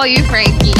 [0.00, 0.72] call you Frankie?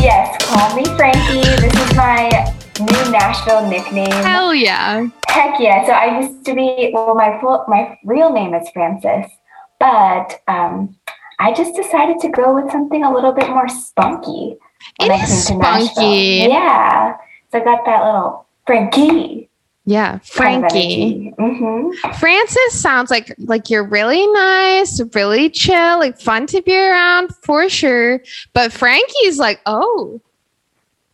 [0.00, 1.42] Yes, call me Frankie.
[1.42, 2.30] This is my
[2.78, 4.12] new Nashville nickname.
[4.24, 5.08] Hell yeah.
[5.26, 5.84] Heck yeah.
[5.84, 9.28] So I used to be, well, my full, my real name is Frances,
[9.80, 10.96] but um,
[11.40, 14.54] I just decided to go with something a little bit more spunky.
[15.00, 16.46] It is spunky.
[16.48, 17.16] Yeah.
[17.50, 19.50] So I got that little Frankie.
[19.84, 21.34] Yeah, Frankie.
[21.38, 22.12] Mm-hmm.
[22.18, 27.68] Frances sounds like like you're really nice, really chill, like fun to be around for
[27.68, 28.22] sure.
[28.52, 30.20] But Frankie's like, oh,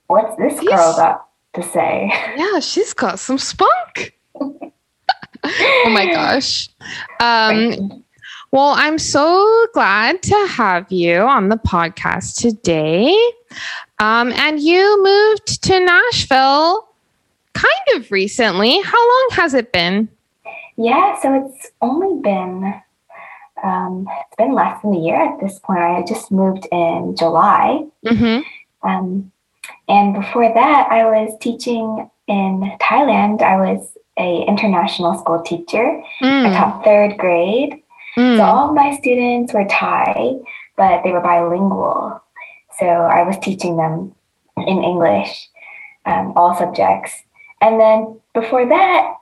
[0.08, 2.08] What's this girl got to say?
[2.36, 4.16] yeah, she's got some spunk.
[4.40, 4.70] oh
[5.90, 6.70] my gosh.
[7.20, 8.02] Um,
[8.50, 13.14] well, I'm so glad to have you on the podcast today.
[13.98, 16.87] Um, and you moved to Nashville
[17.58, 18.80] kind of recently.
[18.82, 20.08] How long has it been?
[20.76, 22.74] Yeah, so it's only been
[23.64, 25.80] um, it's been less than a year at this point.
[25.80, 27.84] I just moved in July.
[28.06, 28.88] Mm-hmm.
[28.88, 29.32] Um,
[29.88, 33.42] and before that, I was teaching in Thailand.
[33.42, 36.02] I was a international school teacher.
[36.20, 37.82] I Mm, taught third grade.
[38.14, 38.40] So mm.
[38.40, 40.34] all my students were Thai,
[40.76, 42.20] but they were bilingual.
[42.78, 44.14] So I was teaching them
[44.56, 45.48] in English,
[46.04, 47.22] um, all subjects.
[47.60, 49.14] And then before that,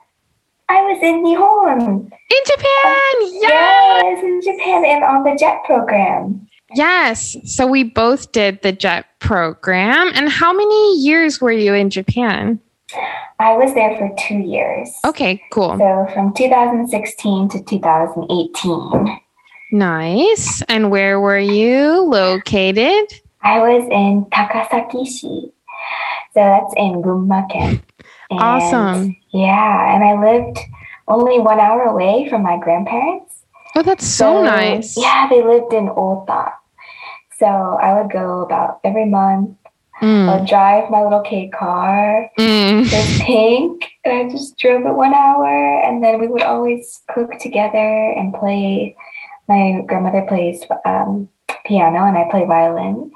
[0.69, 2.11] I was in Nihon.
[2.11, 3.13] In Japan.
[3.41, 6.47] Yes, in Japan and on the JET program.
[6.75, 7.37] Yes.
[7.45, 10.11] So we both did the JET program.
[10.13, 12.59] And how many years were you in Japan?
[13.39, 14.89] I was there for two years.
[15.05, 15.77] Okay, cool.
[15.77, 19.19] So from 2016 to 2018.
[19.71, 20.61] Nice.
[20.63, 23.13] And where were you located?
[23.43, 25.51] I was in Takasaki-shi.
[26.33, 27.83] So that's in Gunma-ken.
[28.29, 29.15] And Awesome.
[29.31, 30.59] Yeah, and I lived
[31.07, 33.43] only one hour away from my grandparents.
[33.75, 34.97] Oh, that's so nice.
[34.97, 36.53] Yeah, they lived in Ota.
[37.37, 39.57] So I would go about every month.
[40.01, 42.29] Mm, would drive my little K car.
[42.37, 42.85] mm.
[42.85, 47.01] It was pink, and I just drove it one hour, and then we would always
[47.09, 47.77] cook together
[48.11, 48.95] and play.
[49.47, 51.29] My grandmother plays um,
[51.65, 53.11] piano, and I play violin,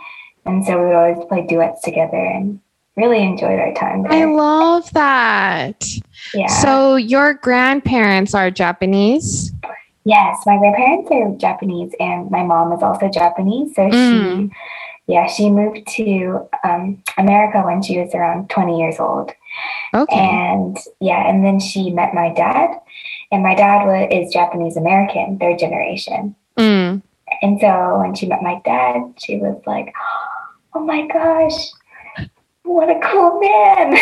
[0.45, 2.59] and so we would always play duets together, and
[2.97, 5.85] really enjoyed our time I love that.
[6.33, 6.47] yeah.
[6.47, 9.51] So your grandparents are Japanese?
[10.03, 13.75] yes, my grandparents are Japanese, and my mom is also Japanese.
[13.75, 14.49] So Mm.
[14.49, 14.55] she,
[15.13, 19.31] yeah, she moved to um, America when she was around twenty years old.
[19.93, 20.15] Okay.
[20.17, 22.69] And yeah, and then she met my dad,
[23.31, 26.35] and my dad was, is Japanese American, third generation.
[26.57, 27.01] Mm.
[27.41, 29.93] And so when she met my dad, she was like,
[30.73, 31.53] "Oh my gosh,
[32.63, 33.97] what a cool man!"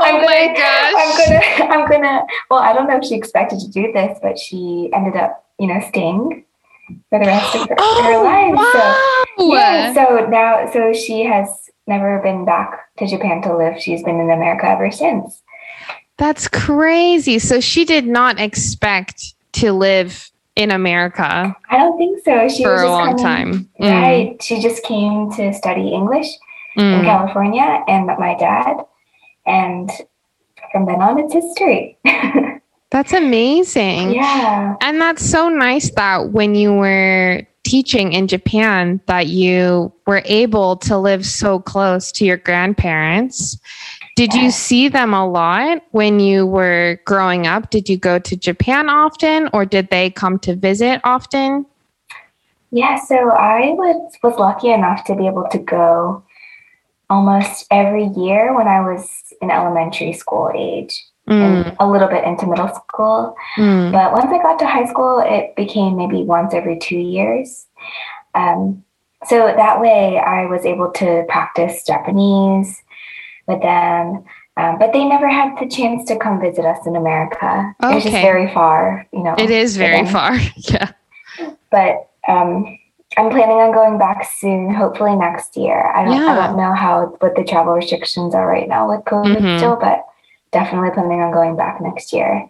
[0.00, 0.94] Oh my gosh.
[0.98, 2.26] I'm gonna, I'm gonna.
[2.50, 5.66] Well, I don't know if she expected to do this, but she ended up, you
[5.68, 6.44] know, staying
[7.10, 8.56] for the rest of her, her life.
[8.72, 8.80] So
[9.36, 9.56] Oh, wow.
[9.56, 11.48] yeah, so now, so she has
[11.86, 13.80] never been back to Japan to live.
[13.80, 15.42] She's been in America ever since.
[16.18, 17.38] That's crazy.
[17.40, 22.48] So she did not expect to live in America I don't think so.
[22.48, 23.70] She for a long coming- time.
[23.80, 24.42] Mm, Right.
[24.42, 26.28] She just came to study English
[26.76, 27.04] in mm.
[27.04, 28.76] California and met my dad.
[29.46, 29.90] And
[30.72, 31.98] from then on, it's history.
[32.90, 34.12] That's amazing.
[34.12, 34.76] yeah.
[34.80, 40.76] And that's so nice that when you were teaching in Japan that you were able
[40.76, 43.58] to live so close to your grandparents.
[44.16, 47.70] Did you see them a lot when you were growing up?
[47.70, 51.66] Did you go to Japan often or did they come to visit often?
[52.70, 52.96] Yeah.
[52.96, 56.23] So I was, was lucky enough to be able to go
[57.10, 59.10] almost every year when I was
[59.40, 63.34] in elementary school age Mm, and a little bit into middle school.
[63.56, 67.64] mm, But once I got to high school, it became maybe once every two years.
[68.34, 68.84] Um,
[69.24, 72.82] so that way I was able to practice Japanese
[73.46, 74.24] with them.
[74.58, 77.74] Um, but they never had the chance to come visit us in America.
[77.82, 78.22] It was just Okay.
[78.22, 79.34] very far, you know.
[79.38, 80.36] It is very far.
[80.56, 80.90] Yeah.
[81.70, 82.78] But um,
[83.16, 85.90] I'm planning on going back soon, hopefully next year.
[85.94, 89.36] I don't, I don't know how what the travel restrictions are right now with COVID
[89.38, 89.58] Mhm.
[89.58, 90.04] still, but
[90.52, 92.48] definitely planning on going back next year.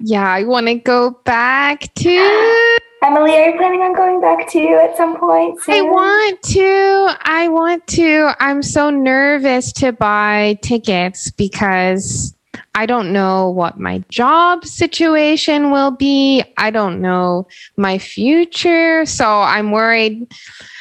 [0.00, 2.08] Yeah, I want to go back to.
[3.02, 5.58] Emmalee, are you planning on going back too at some point?
[5.68, 7.14] I want to.
[7.24, 8.32] I want to.
[8.38, 12.34] I'm so nervous to buy tickets because
[12.74, 16.42] I don't know what my job situation will be.
[16.56, 19.04] I don't know my future.
[19.06, 20.32] So I'm worried.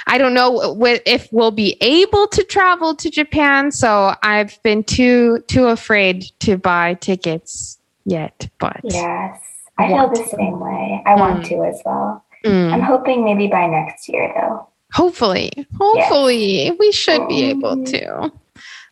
[0.07, 3.71] I don't know if we'll be able to travel to Japan.
[3.71, 8.49] So I've been too too afraid to buy tickets yet.
[8.59, 9.39] But Yes,
[9.77, 11.03] I feel the same way.
[11.05, 11.47] I want Mm.
[11.49, 12.23] to as well.
[12.45, 12.73] Mm.
[12.73, 14.67] I'm hoping maybe by next year though.
[14.93, 18.31] Hopefully, hopefully we should be able to.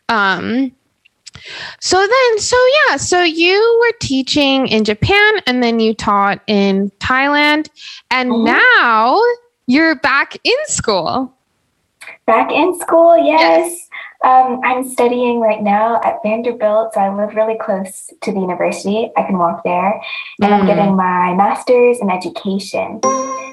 [0.08, 0.72] Um,
[1.80, 2.58] so then, so
[2.88, 7.70] yeah, so you were teaching in Japan and then you taught in Thailand,
[8.12, 8.58] and Mhm.
[8.58, 9.20] now
[9.68, 11.32] you're back in school.
[12.26, 13.88] Back in school, yes.
[14.24, 19.10] Um, I'm studying right now at Vanderbilt, so I live really close to the university.
[19.16, 20.02] I can walk there,
[20.42, 20.68] and I'm Mm.
[20.68, 23.00] getting my master's in education.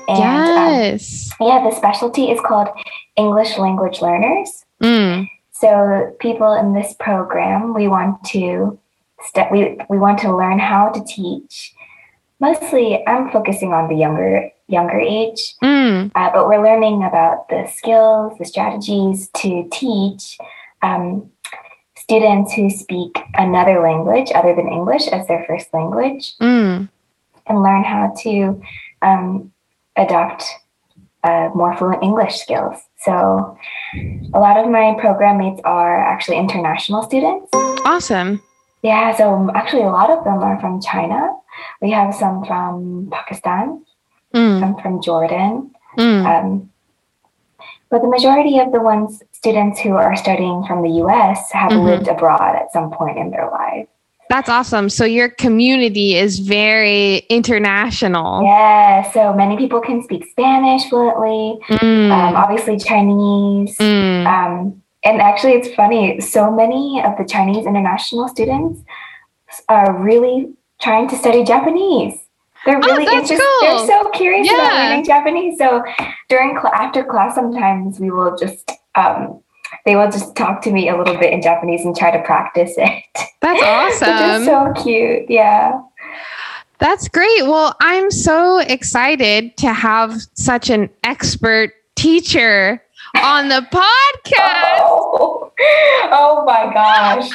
[0.08, 0.18] And
[0.50, 1.30] um, yes.
[1.40, 2.68] yeah, the specialty is called
[3.16, 4.64] English language learners.
[4.82, 5.28] Mm.
[5.60, 8.78] So people in this program, we want to
[9.22, 11.72] st- we we want to learn how to teach.
[12.40, 16.10] Mostly, I'm focusing on the younger younger age, Mm.
[16.14, 20.36] uh, but we're learning about the skills, the strategies to teach
[20.82, 21.30] um,
[21.96, 26.88] students who speak another language other than English as their first language, Mm.
[27.46, 28.60] and learn how to
[29.02, 29.52] um,
[29.96, 30.44] adopt
[31.26, 32.76] uh, more fluent English skills.
[33.06, 33.56] So,
[34.34, 37.48] a lot of my program mates are actually international students.
[37.84, 38.42] Awesome.
[38.82, 41.20] Yeah, so actually, a lot of them are from China.
[41.82, 43.82] We have some from Pakistan,
[44.34, 44.60] Mm.
[44.60, 45.70] some from Jordan.
[45.96, 46.22] Mm.
[46.30, 46.48] Um,
[47.90, 51.84] but the majority of the ones students who are studying from the US have Mhm.
[51.84, 53.88] lived abroad at some point in their life.
[54.28, 54.88] That's awesome.
[54.88, 58.42] So your community is very international.
[58.44, 62.10] Yeah, so many people can speak Spanish fluently, Mm.
[62.10, 63.76] um, obviously Chinese.
[63.78, 64.26] Mm.
[64.26, 68.80] Um, and actually, it's funny, so many of the Chinese international students
[69.68, 70.48] are really
[70.80, 72.18] trying to study Japanese.
[72.64, 73.46] They're Oh, really that's interested.
[73.60, 73.86] cool.
[73.86, 75.56] They're so curious about learning Japanese.
[75.56, 75.84] So
[76.28, 79.40] during cl- after class, sometimes we will just um,
[79.84, 82.74] they will just talk to me a little bit in Japanese and try to practice
[82.76, 83.04] it.
[83.40, 83.60] That's
[84.00, 84.42] Which awesome.
[84.42, 85.26] is so cute.
[85.28, 85.80] Yeah.
[86.78, 87.42] That's great.
[87.42, 92.82] Well, I'm so excited to have such an expert teacher
[93.22, 94.80] on the podcast.
[94.80, 95.52] Oh,
[96.12, 97.30] oh my gosh.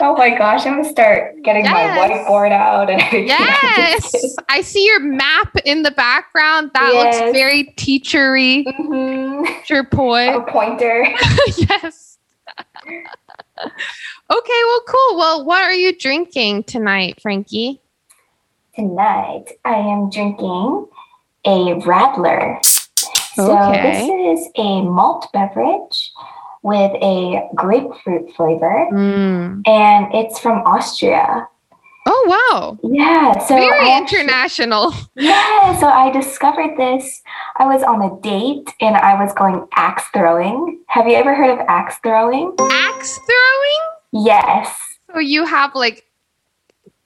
[0.00, 0.66] Oh my gosh.
[0.66, 1.72] I'm gonna start getting Yes.
[1.74, 3.28] my whiteboard out and everything.
[3.28, 4.36] Yes.
[4.48, 6.70] I see your map in the background.
[6.74, 7.20] That Yes.
[7.20, 8.64] looks very teachery.
[8.76, 9.84] hmm Teacher A
[10.50, 11.06] pointer.
[11.56, 12.18] yes.
[12.78, 12.92] okay,
[14.30, 15.16] well, cool.
[15.16, 17.80] Well, what are you drinking tonight, Frankie?
[18.74, 20.88] Tonight I am drinking
[21.44, 22.58] a Radler.
[23.34, 23.82] So Okay.
[23.82, 26.12] this is a malt beverage
[26.62, 29.62] with a grapefruit flavor Mm.
[29.68, 31.48] and it's from Austria.
[32.06, 32.78] Oh, wow.
[32.82, 34.92] Yeah, so Very I actually- international.
[35.16, 37.22] Yeah, so I discovered this.
[37.56, 40.80] I was on a date and I was going axe throwing.
[40.88, 42.54] Have you ever heard of axe throwing?
[42.60, 43.82] Axe throwing?
[44.26, 44.76] Yes.
[45.12, 46.04] So you have like,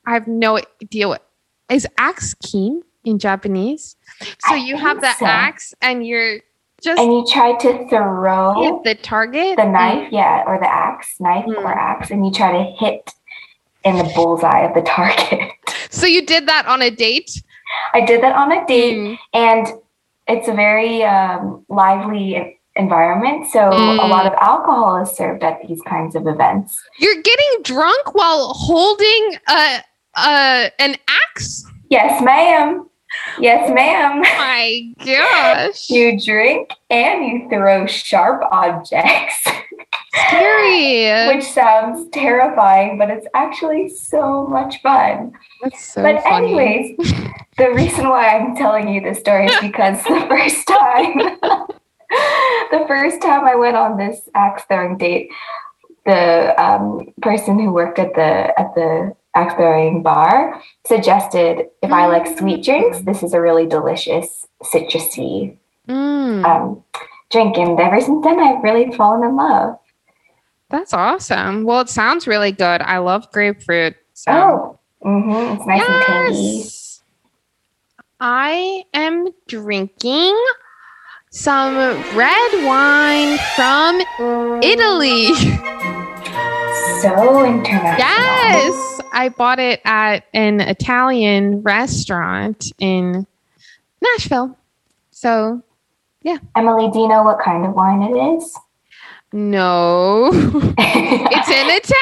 [0.06, 1.24] I have no idea what
[1.70, 3.94] is axe keen in Japanese.
[4.20, 5.26] So I you have the so.
[5.26, 6.40] axe and you're
[6.80, 9.56] just And you try to throw the target.
[9.56, 11.56] the knife, yeah, or the axe, knife Mm.
[11.64, 13.10] or axe, and you try to hit
[13.84, 15.50] in the bullseye of the target.
[15.90, 17.42] So you did that on a date.
[17.94, 19.18] I did that on a date, Mm.
[19.34, 19.66] and
[20.28, 23.46] it's a very um, lively environment.
[23.48, 24.04] So Mm.
[24.04, 26.80] a lot of alcohol is served at these kinds of events.
[26.98, 29.82] You're getting drunk while holding a,
[30.16, 31.64] a an axe.
[31.90, 32.87] Yes, ma'am.
[33.40, 34.20] Yes, ma'am.
[34.20, 39.46] My gosh, You drink and you throw sharp objects,
[40.14, 41.26] scary.
[41.34, 45.32] which sounds terrifying, but it's actually so much fun.
[45.62, 46.46] That's so but funny.
[46.58, 46.96] anyways,
[47.56, 51.18] the reason why I'm telling you this story is because the first time,
[52.70, 55.30] the first time I went on this axe throwing date,
[56.06, 62.06] the um, person who worked at the at the axe throwing bar suggested if I
[62.06, 65.56] like sweet drinks, this is a really delicious citrusy
[65.88, 66.84] Mm, um,
[67.30, 67.56] drink.
[67.56, 69.78] And ever since then, I've really fallen in love.
[70.68, 71.64] that's awesome.
[71.64, 72.82] Well, it sounds really good.
[72.82, 73.96] I love grapefruit.
[74.12, 74.32] So.
[74.32, 76.34] Oh, hmm it's nice and tangy.
[76.58, 77.02] Yes.
[78.20, 80.36] I am drinking
[81.30, 81.74] some
[82.16, 84.00] red wine from
[84.62, 85.32] Italy.
[87.00, 87.98] So international.
[87.98, 93.26] Yes, I bought it at an Italian restaurant in
[94.02, 94.56] Nashville.
[95.10, 95.62] So,
[96.22, 96.38] yeah.
[96.56, 98.58] Emmalee, do you know what kind of wine it is?
[99.32, 101.92] no, it's an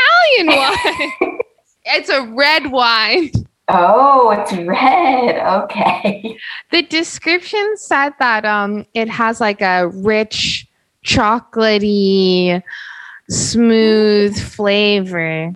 [0.45, 1.39] Italian wine.
[1.87, 3.31] It's a red wine.
[3.69, 5.37] oh, it's red.
[5.63, 6.37] Okay.
[6.71, 10.67] The description said that um it has like a rich
[11.05, 12.63] chocolatey
[13.29, 15.53] smooth flavor.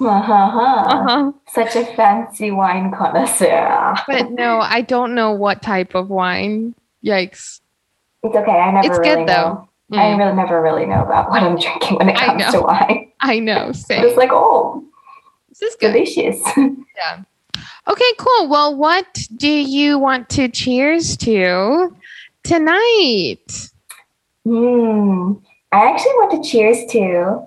[0.00, 0.32] Uh-huh.
[0.32, 1.32] Uh-huh.
[1.48, 3.94] Such a fancy wine connoisseur.
[4.06, 6.74] But no, I don't know what type of wine.
[7.04, 7.60] Yikes.
[8.22, 8.52] It's okay.
[8.52, 9.34] I never It's really good, though.
[9.34, 9.68] know.
[9.92, 12.52] I Mm, really never really know about what I'm drinking when it I comes know.
[12.52, 13.12] to wine.
[13.20, 13.72] I know.
[13.72, 14.02] Same.
[14.02, 14.84] just like, oh,
[15.48, 15.92] This is good.
[15.92, 16.40] delicious.
[16.56, 17.22] Yeah.
[17.88, 18.48] Okay, cool.
[18.48, 21.96] Well, what do you want to cheers to
[22.42, 23.70] tonight?
[24.44, 25.32] Hmm.
[25.72, 27.42] I actually want to cheers to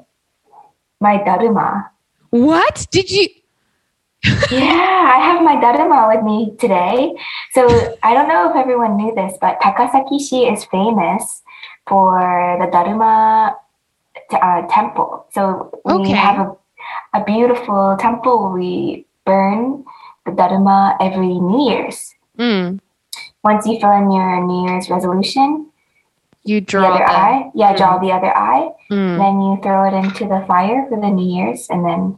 [0.99, 1.89] my daruma.
[2.31, 3.27] What did you?
[4.51, 7.15] yeah, I have my daruma with me today.
[7.53, 11.41] So I don't know if everyone knew this, but Takasaki-shi is famous
[11.87, 12.19] for
[12.59, 13.55] the daruma
[14.29, 15.25] t- uh, temple.
[15.33, 16.13] So we Okay.
[16.13, 18.43] have a, a beautiful temple.
[18.43, 19.83] where We burn
[20.25, 22.13] the daruma every New Year's.
[22.37, 22.79] Mm,
[23.43, 25.67] Once you fill in your New Year's resolution,
[26.43, 27.11] you draw the draw other the.
[27.19, 30.99] eye, yeah, draw the other eye, Mm, then you throw it into the fire for
[30.99, 32.17] the New Year's, and then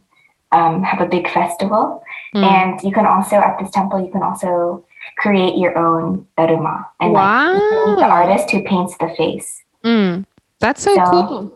[0.58, 2.02] um, have a big festival.
[2.34, 2.42] mm.
[2.44, 4.84] And you can also at this temple, you can also
[5.22, 9.48] create your own daruma, and like meet the artist who paints the face.
[9.84, 10.24] Mm,
[10.60, 11.52] that's so, So- cool.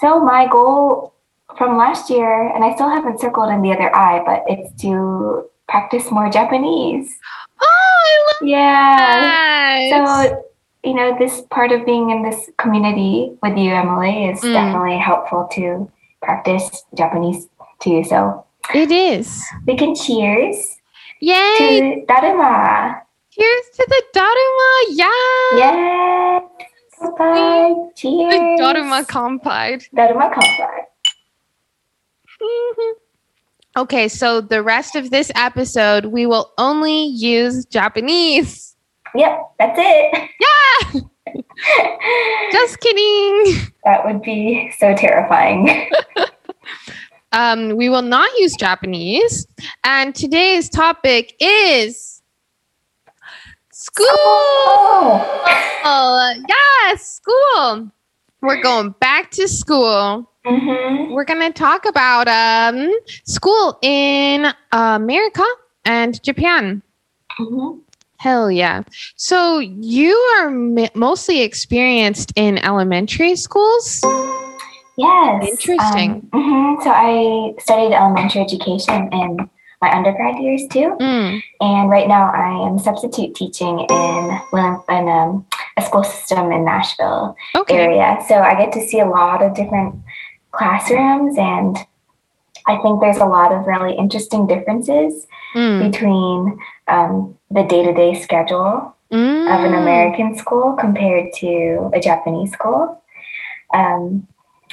[0.00, 1.12] So my goal
[1.58, 5.44] from last year, and I still haven't circled in the other eye, but it's to
[5.68, 7.08] practice more Japanese.
[7.60, 9.20] Oh, I Yeah.
[9.90, 10.30] that.
[10.30, 10.44] So,
[10.84, 14.52] you know, this part of being in this community with you, Emmalee, is Mm.
[14.52, 15.90] definitely helpful to
[16.22, 17.48] practice Japanese
[17.80, 18.04] too.
[18.04, 18.44] So
[18.74, 19.44] it is.
[19.66, 20.76] we can cheers
[21.20, 21.56] Yay!
[21.58, 23.00] to Daruma.
[23.30, 24.84] Cheers to the Daruma.
[24.90, 25.58] Yeah.
[25.58, 26.42] Yes.
[27.18, 27.74] Bye.
[27.96, 28.32] Cheers.
[28.34, 29.88] The Daruma Kampai.
[29.94, 30.80] Daruma Kampai.
[32.42, 32.92] Mhm.
[33.76, 38.74] Okay, so the rest of this episode, we will only use Japanese.
[39.14, 40.30] Yep, that's it.
[40.40, 41.00] Yeah,
[42.52, 43.66] just kidding.
[43.84, 45.68] that would be so terrifying.
[47.32, 49.46] Um, we will not use Japanese.
[49.84, 52.22] And today's topic is
[53.70, 54.06] school.
[55.84, 56.34] Oh.
[56.48, 57.90] Yes, school.
[58.40, 60.30] We're going back to school.
[60.46, 61.12] Mm-hmm.
[61.12, 62.90] We're going to talk about um,
[63.24, 65.44] school in America
[65.84, 66.82] and Japan.
[67.38, 67.80] Mm-hmm.
[68.18, 68.82] Hell yeah.
[69.16, 70.50] So you are
[70.94, 74.00] mostly experienced in elementary schools?
[74.98, 75.48] Yes.
[75.48, 76.28] Interesting.
[76.32, 76.82] Um, mhm.
[76.82, 79.48] So I studied elementary education in
[79.80, 80.96] my undergrad years too.
[81.00, 81.40] Mm.
[81.60, 84.40] And right now I am substitute teaching in,
[84.96, 87.76] in um, a school system in Nashville Okay.
[87.76, 88.18] area.
[88.28, 89.94] So I get to see a lot of different
[90.50, 91.76] classrooms and
[92.66, 95.90] I think there's a lot of really interesting differences Mm.
[95.90, 99.78] between um, the day-to-day schedule of an Mm.
[99.82, 103.00] American school compared to a Japanese school.
[103.72, 104.26] Um,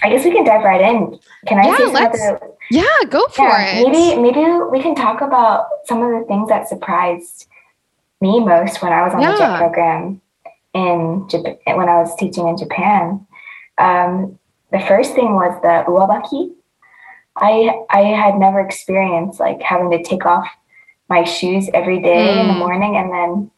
[0.04, 1.20] I guess we can dive right in.
[1.48, 3.88] Can I Yeah, say some let's the Yeah, go for yeah, it.
[3.88, 7.48] maybe maybe we can talk about some of the things that surprised
[8.22, 10.22] me most when I was on the JET program
[10.74, 13.26] in Japan, when I was teaching in Japan.
[13.78, 14.40] Um,
[14.72, 16.54] the first thing was the uwabaki.
[17.38, 20.48] I I had never experienced like having to take off
[21.10, 22.58] my shoes every day in the Mm.
[22.58, 23.52] morning and then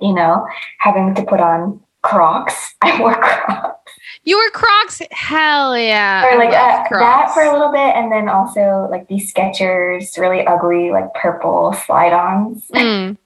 [0.00, 0.46] you know
[0.78, 2.74] having to put on Crocs.
[2.82, 3.83] I wore Crocs
[4.24, 5.02] You were Crocs?
[5.10, 6.26] Hell yeah.
[6.26, 10.46] or like uh, that for a little bit, and then also like these Skechers, really
[10.46, 12.66] ugly like purple slide-ons.
[12.74, 13.18] Mm.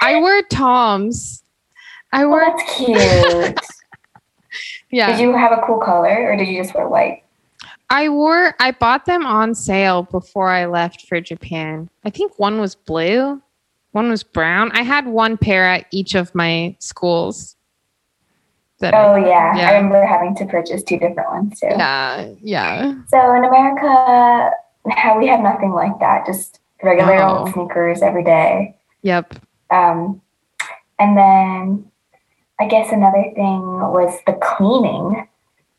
[0.00, 1.42] I wore Toms.
[2.12, 3.58] I Oh, wore, that's cute.
[4.90, 5.10] yeah.
[5.10, 7.24] Did you have a cool color, or did you just wear white?
[7.90, 11.90] I wore, I bought them on sale before I left for Japan.
[12.04, 13.42] I think one was blue,
[13.90, 14.70] one was brown.
[14.72, 17.56] I had one pair at each of my schools.
[18.80, 19.56] That Oh I, yeah.
[19.56, 19.70] yeah.
[19.70, 21.68] I remember having to purchase two different ones too.
[21.70, 22.94] yeah, yeah.
[23.08, 24.50] So in America,
[25.18, 26.26] we have nothing like that.
[26.26, 27.38] Just regular No.
[27.38, 28.76] old sneakers every day.
[29.02, 29.34] Yep.
[29.70, 30.20] Um,
[30.98, 31.90] and then
[32.60, 35.26] I guess another thing was the cleaning.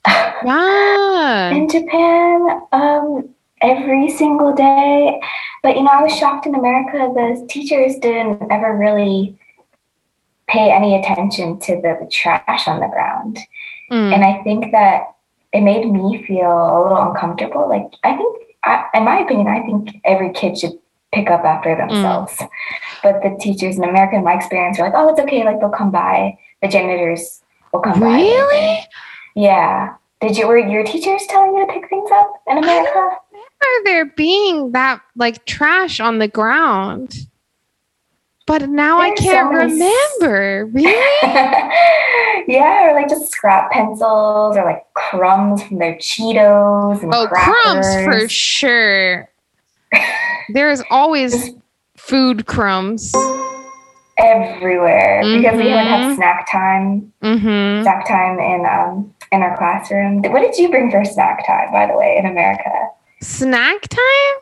[0.07, 1.49] Yeah.
[1.55, 3.29] in Japan um,
[3.61, 5.19] every single day.
[5.63, 7.11] But you know, I was shocked in America.
[7.13, 9.37] The teachers didn't ever really
[10.47, 13.39] pay any attention to the trash on the ground,
[13.91, 14.13] Mm.
[14.13, 15.13] and I think that
[15.53, 17.67] it made me feel a little uncomfortable.
[17.69, 20.73] Like I think, I, in my opinion, I think every kid should
[21.13, 22.41] pick up after themselves.
[23.03, 25.43] But the teachers in America, in my experience, were like, "Oh, it's okay.
[25.45, 26.37] Like they'll come by.
[26.61, 28.79] The janitors will come by." Really?
[29.35, 29.93] Yeah.
[30.19, 32.97] Did you were your teachers telling you to pick things up in America?
[32.99, 37.27] Are there being that like trash on the ground?
[38.47, 40.65] But now I can't so remember.
[40.71, 40.91] Really?
[42.47, 48.03] yeah, or like just scrap pencils or like crumbs from their Cheetos and Oh, crumbs
[48.03, 49.29] for sure.
[50.53, 51.51] There's always
[51.97, 53.11] food crumbs.
[54.17, 56.15] everywhere because we would have Mhm.
[56.15, 57.81] snack time, Mm-hmm.
[57.83, 60.21] snack time in um in our classroom.
[60.21, 62.71] What did you bring for snack time, by the way, in America?
[63.21, 64.35] Snack time?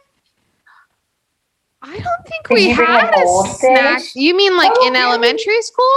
[2.25, 3.58] I don't think Did we had a Goldfish?
[3.60, 4.01] snack.
[4.15, 5.06] You mean like Oh, in really?
[5.06, 5.96] elementary school?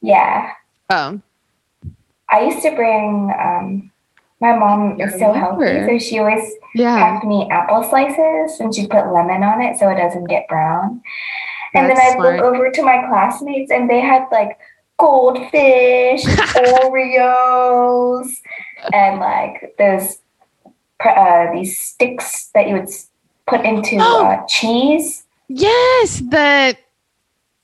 [0.00, 0.50] Yeah,
[0.90, 1.20] Oh.
[2.28, 3.32] I used to bring.
[3.38, 3.90] um
[4.40, 6.96] My mom is so healthy, so she always Yeah.
[6.98, 11.00] packed me apple slices and she put lemon on it so it doesn't get brown.
[11.74, 14.58] And then I'd look over to my classmates and they had like
[14.98, 16.24] goldfish,
[16.74, 18.28] Oreos,
[18.92, 20.18] and like those
[21.04, 22.88] uh, these sticks that you would
[23.46, 24.24] put into Oh.
[24.26, 25.21] uh, cheese.
[25.54, 26.76] Yes, the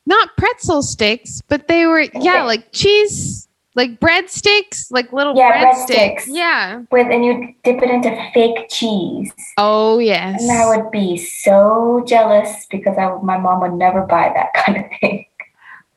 [0.06, 5.88] not pretzel sticks, but they were yeah, like cheese, like breadsticks, like little Yeah, breadsticks.
[5.88, 6.24] breadsticks.
[6.28, 6.82] Yeah.
[6.90, 10.42] With and you dip it into fake cheese, Oh yes.
[10.42, 14.78] and I would be so jealous because I my mom would never buy that kind
[14.78, 15.24] of thing.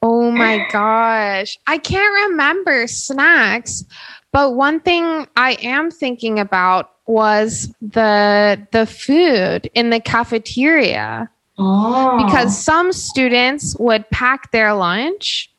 [0.03, 1.57] Oh my gosh.
[1.67, 3.85] I can't remember snacks,
[4.31, 12.23] but one thing I am thinking about was the the food in the cafeteria Oh.
[12.25, 15.51] because some students would pack their lunch.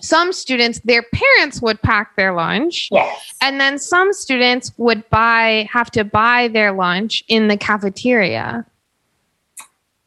[0.00, 5.68] Some students their parents would pack their lunch yes, and then some students would buy
[5.70, 8.66] have to buy their lunch in the cafeteria.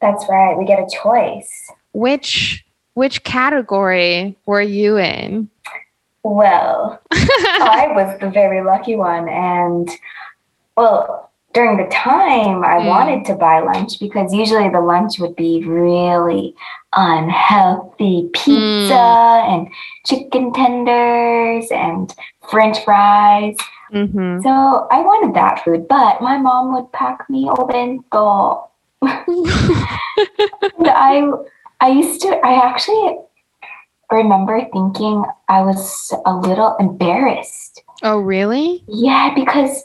[0.02, 0.54] that's right.
[0.56, 1.70] We get a choice.
[1.92, 2.64] Which
[2.94, 5.48] which category were you in?
[6.22, 9.28] Well, I was the very lucky one.
[9.28, 9.88] And
[10.76, 12.86] well, during the time, I Mm.
[12.94, 16.54] wanted to buy lunch because usually the lunch would be really
[16.94, 19.06] unhealthy pizza
[19.48, 19.68] and
[20.04, 22.14] chicken tenders and
[22.50, 23.56] french fries.
[23.90, 24.42] Mhm.
[24.42, 24.50] So
[24.90, 28.68] I wanted that food, but my mom would pack me obento.
[30.78, 31.12] And I
[31.80, 33.16] I used to I actually
[34.10, 37.82] remember thinking I was a little embarrassed.
[38.02, 38.84] oh, really?
[38.88, 39.84] Yeah, because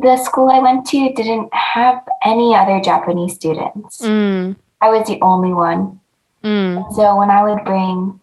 [0.00, 4.00] the school I went to didn't have any other Japanese students.
[4.02, 6.00] Mm, I was the only one.
[6.44, 6.92] mm.
[6.94, 8.20] So when I would bring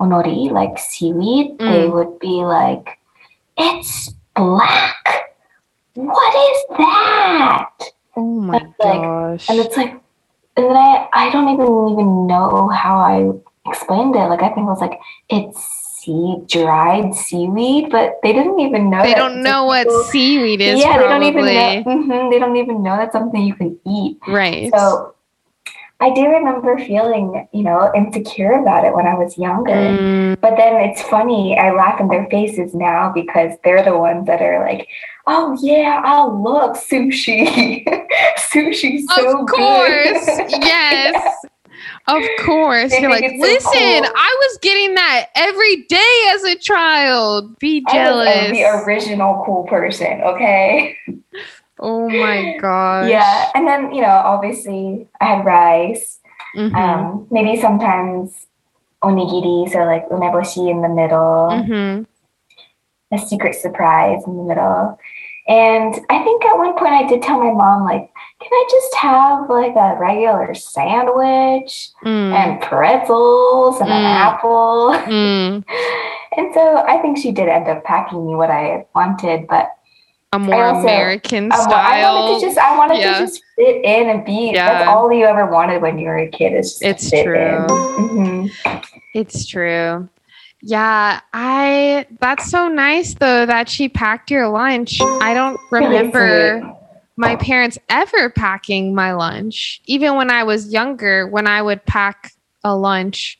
[0.00, 1.92] onori, like seaweed, they Mm.
[1.94, 2.98] would be like,
[3.56, 5.34] "It's black.
[5.94, 7.70] What is that?"
[8.16, 9.48] Oh my like- gosh.
[9.50, 9.92] And it's like,
[10.56, 13.30] and then I, I don't even even know how I
[13.68, 14.26] explained it.
[14.32, 19.02] Like I think it was like it's sea dried seaweed, but they didn't even know.
[19.02, 20.80] they don't know what people- seaweed is.
[20.80, 21.30] yeah, probably.
[21.30, 22.14] they don't even know.
[22.16, 24.18] mhm, they don't even know that's something you can eat.
[24.28, 24.70] Right.
[24.74, 25.14] So
[26.00, 29.72] I do remember feeling, you know, insecure about it when I was younger.
[29.74, 34.26] Mm, But then it's funny, I laugh in their faces now because they're the ones
[34.28, 34.86] that are like,
[35.26, 37.84] oh yeah, I love sushi.
[38.38, 40.24] Sushi's so of course.
[40.26, 40.50] good.
[40.62, 41.44] yes.
[42.08, 42.90] Of course.
[42.90, 43.70] They You're like, so listen,
[44.04, 47.58] cool." I was getting that every day as a child.
[47.58, 48.50] Be jealous.
[48.50, 50.96] the original cool person, okay?
[51.78, 53.08] oh my god.
[53.10, 53.50] Yeah.
[53.54, 56.18] And then, you know, obviously I had rice.
[56.56, 56.74] Mhm.
[56.74, 58.46] Um, maybe sometimes
[59.04, 61.48] onigiri, so like umeboshi in the middle.
[61.52, 62.06] Mhm.
[63.10, 64.98] a secret surprise in the middle.
[65.46, 68.94] And I think at one point I did tell my mom, like, can I just
[68.96, 74.16] have like a regular sandwich Mm, and pretzels and an Mm.
[74.16, 74.94] apple?
[75.06, 75.64] mm.
[76.36, 79.70] And so I think she did end up packing me what I wanted, but
[80.32, 82.14] A more also- American wa- I style.
[82.14, 83.12] wanted to just I wanted Yeah.
[83.14, 84.68] to just fit in and be Yeah.
[84.68, 87.36] that's all you ever wanted when you were a kid is It's fit true.
[87.36, 87.66] in.
[87.66, 88.50] Mhm.
[89.14, 90.08] It's true.
[90.62, 95.00] Yeah, I that's so nice though that she packed your lunch.
[95.02, 96.74] I don't remember.
[97.18, 99.80] My parents ever packing my lunch.
[99.86, 102.32] Even when I was younger, when I would pack
[102.64, 103.38] a lunch,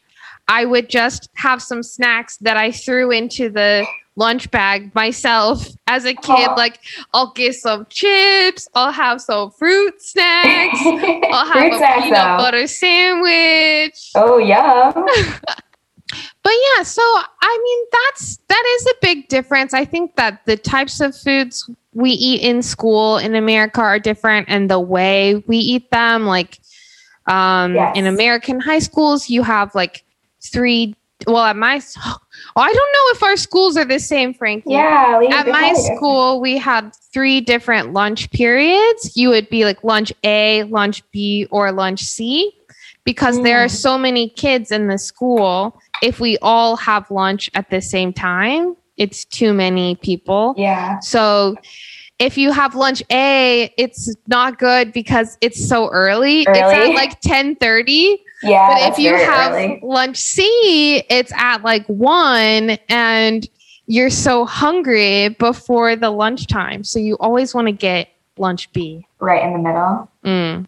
[0.48, 3.86] I would just have some snacks that I threw into the
[4.16, 6.50] lunch bag myself as a kid.
[6.56, 6.80] Like,
[7.14, 12.16] I'll get some chips, I'll have some fruit snacks, I'll have Fruit a snacks, peanut
[12.16, 12.36] though.
[12.38, 14.10] butter sandwich.
[14.16, 14.92] Oh, yeah.
[16.42, 19.74] But yeah, so I mean that's that is a big difference.
[19.74, 24.46] I think that the types of foods we eat in school in America are different
[24.48, 26.58] and the way we eat them like
[27.26, 27.96] um Yes.
[27.98, 30.04] in American high schools you have like
[30.40, 30.94] three
[31.26, 32.16] well at my oh,
[32.56, 34.70] I don't know if our schools are the same Frankie.
[34.70, 35.20] Yeah.
[35.32, 39.16] At my school, we had three different lunch periods.
[39.16, 42.52] You would be like lunch A, lunch B, or lunch C
[43.04, 43.70] because there are Mm.
[43.87, 45.76] so many kids in the school.
[46.02, 50.54] If we all have lunch at the same time, it's too many people.
[50.56, 50.98] Yeah.
[51.00, 51.56] So
[52.18, 56.44] if you have lunch A, it's not good because it's so early.
[56.46, 56.58] early.
[56.58, 58.16] It's at like 10:30.
[58.42, 58.68] Yeah.
[58.68, 59.80] But if you have early.
[59.82, 63.48] lunch C, it's at like 1 and
[63.87, 66.84] you're so hungry before the lunchtime.
[66.84, 69.06] So you always want to get lunch B.
[69.20, 70.11] right in the middle.
[70.24, 70.66] Mm.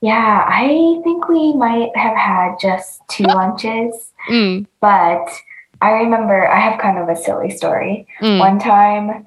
[0.00, 4.66] Yeah, I think we might have had just two lunches, Mm.
[4.80, 5.28] but
[5.82, 8.06] I remember I have kind of a silly story.
[8.20, 8.38] Mm.
[8.38, 9.26] One time,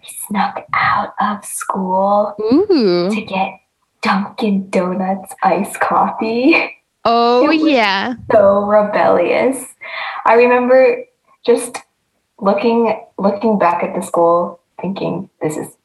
[0.00, 3.10] we snuck out of school Ooh.
[3.12, 3.60] to get
[4.00, 6.70] Dunkin' Donuts iced coffee.
[7.06, 8.14] Oh yeah.
[8.32, 9.62] so rebellious.
[10.24, 11.04] I remember
[11.44, 11.76] just
[12.40, 15.76] looking looking back at the school, thinking, "This is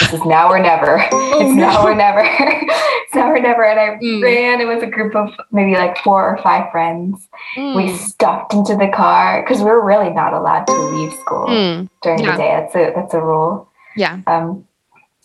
[0.00, 0.98] this is now or never.
[1.12, 2.22] it's now or never.
[2.26, 4.22] it's now or never." And I Mm.
[4.22, 4.60] ran.
[4.60, 7.28] It was a group of maybe like four or five friends.
[7.56, 7.96] We Mm.
[7.98, 11.88] stuffed into the car because we were really not allowed to leave school Mm.
[12.02, 12.32] during Yeah.
[12.32, 12.50] the day.
[12.60, 13.68] That's a that's a rule.
[13.96, 14.18] Yeah.
[14.26, 14.64] Um,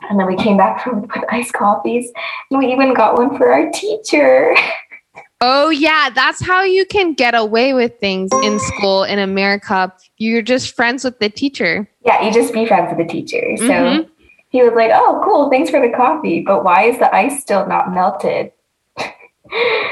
[0.09, 2.11] and then we came back from with iced coffees,
[2.49, 4.55] and we even got one for our teacher.
[5.41, 9.91] Oh yeah, that's how you can get away with things in school in America.
[10.17, 11.89] You're just friends with the teacher.
[12.05, 13.55] Yeah, you just be friends with the teacher.
[13.57, 14.09] So Mhm.
[14.49, 17.67] He was like, "Oh, cool, thanks for the coffee, but why is the ice still
[17.67, 18.51] not melted?"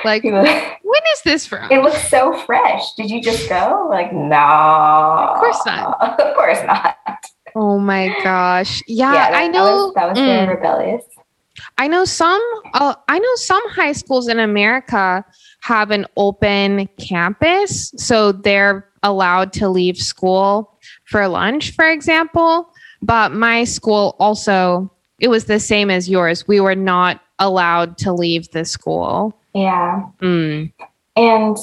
[0.06, 0.48] Like, was,
[0.84, 1.72] when is this from?
[1.72, 2.94] it looks so fresh.
[2.94, 3.88] Did you just go?
[3.90, 6.20] Like, no, of course not.
[6.20, 6.96] of course not.
[7.56, 8.84] Oh my gosh.
[8.88, 9.88] Yeah, yeah, that, I that know.
[9.88, 11.04] was, that was mm, very rebellious.
[11.80, 12.42] I know some.
[12.76, 15.26] Uh, I know some high schools in America
[15.62, 22.72] have an open campus, so they're allowed to leave school for lunch, for example.
[23.02, 26.48] But my school also, it was the same as yours.
[26.48, 29.38] We were not allowed to leave the school.
[29.54, 30.72] Yeah, Mm.
[31.16, 31.58] and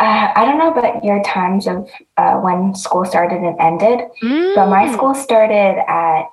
[0.00, 4.00] uh, I don't know about your times of uh, when school started and ended,
[4.54, 4.94] but my Mm.
[4.94, 6.24] school started at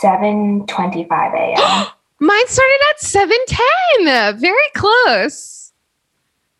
[0.00, 1.86] seven twenty-five a.m.
[2.20, 4.38] Mine started at 7:10.
[4.40, 5.72] Very close.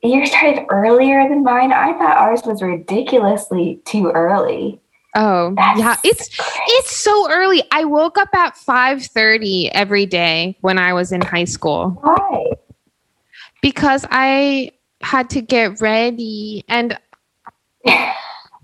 [0.02, 1.72] Yours started earlier than mine.
[1.72, 4.80] I thought ours was ridiculously too early.
[5.14, 5.96] Oh, That's yeah.
[6.04, 6.28] It's
[6.68, 7.62] it's so early.
[7.70, 12.52] I woke up at 5:30 every day when I was in high school why?
[13.62, 14.72] because I
[15.02, 16.98] had to get ready and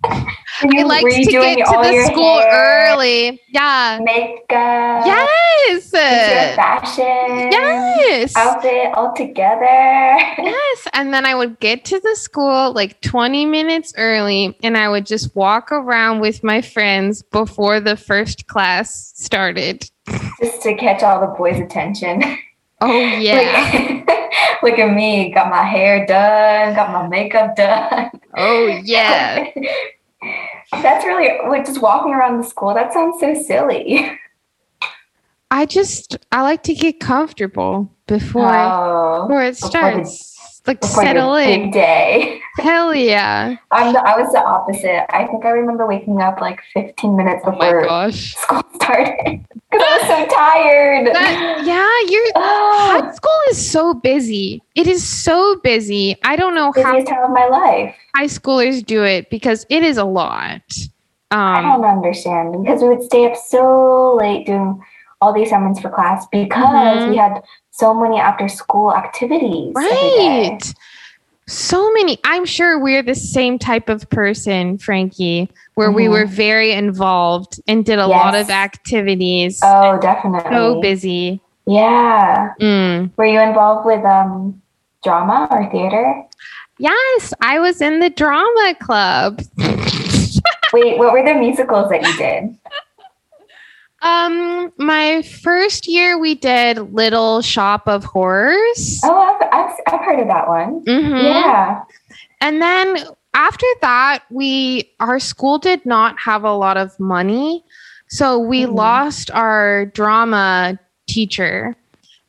[0.05, 0.29] I
[0.63, 3.41] you to get to the school hair, early.
[3.49, 3.99] Yeah.
[4.03, 5.07] Makeup.
[5.07, 5.91] Yes.
[5.91, 7.51] Fashion.
[7.51, 8.35] Yes.
[8.37, 10.19] Outfit all together.
[10.51, 10.89] Yes.
[10.95, 15.07] And then I would get to the school like 20 minutes early and I would
[15.07, 19.91] just walk around with my friends before the first class started.
[20.41, 22.23] Just to catch all the boys' attention.
[22.81, 24.03] Oh, yeah.
[24.07, 25.31] Like, look at me.
[25.33, 26.75] Got my hair done.
[26.75, 28.11] Got my makeup done.
[28.37, 29.47] Oh, yeah.
[30.73, 32.73] That's really like just walking around the school.
[32.75, 34.11] That sounds so silly.
[35.51, 40.30] I just, I like to get comfortable before, oh, before it before the- starts.
[40.71, 41.71] Like settle your big in.
[41.71, 42.41] day.
[42.59, 43.57] Hell yeah.
[43.71, 45.07] I'm the, I was the opposite.
[45.15, 48.35] I think I remember waking up like 15 minutes Oh before gosh.
[48.37, 51.07] school started because I was so tired.
[51.07, 52.27] That, yeah, you're.
[52.37, 54.63] oh, High school is so busy.
[54.75, 56.17] It is so busy.
[56.25, 57.95] I don't know how busiest time of my life.
[58.15, 60.63] high schoolers do it because it is a lot.
[61.33, 64.83] I Um, don't understand because we would stay up so late doing
[65.21, 67.09] all the assignments for class because Mhm.
[67.11, 69.75] we had so many after school activities.
[69.75, 70.61] right.
[71.47, 72.17] So many.
[72.25, 76.11] I'm sure we're the same type of person, Frankie, where we Mhm.
[76.11, 79.61] were very involved and did a lot of activities.
[79.65, 80.49] Oh, definitely.
[80.57, 81.41] so busy.
[81.67, 82.51] Yeah.
[82.61, 83.11] Mm.
[83.17, 84.63] Were you involved with um
[85.03, 86.23] drama or theater?
[86.79, 89.41] Yes, I was in the drama club.
[90.73, 92.57] Wait, what were the musicals that you did?
[94.03, 99.01] Um, my first year we did Little Shop of Horrors.
[99.05, 100.83] Oh, I've, I've, I've heard of that one.
[100.85, 101.23] Mhm.
[101.23, 101.83] Yeah.
[102.41, 102.97] And then
[103.35, 107.63] after that, we our school did not have a lot of money,
[108.09, 108.75] so we Mhm.
[108.75, 111.77] lost our drama teacher.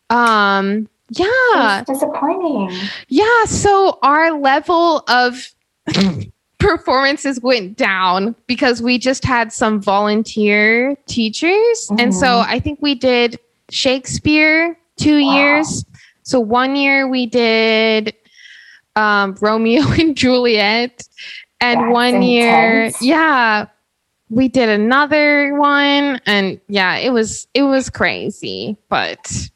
[0.10, 2.72] Um, yeah, disappointing.
[3.08, 3.46] yeah.
[3.46, 5.48] So our level of
[6.62, 12.46] performances went down because we just had some volunteer teachers, and so Mhm.
[12.48, 15.34] I think we did Shakespeare two Wow.
[15.34, 15.86] years.
[16.24, 18.14] So one year we did
[18.96, 21.08] um, Romeo and Juliet,
[21.62, 23.66] and That's one year, yeah,
[24.30, 29.50] we did another one, and yeah, it was it was crazy, but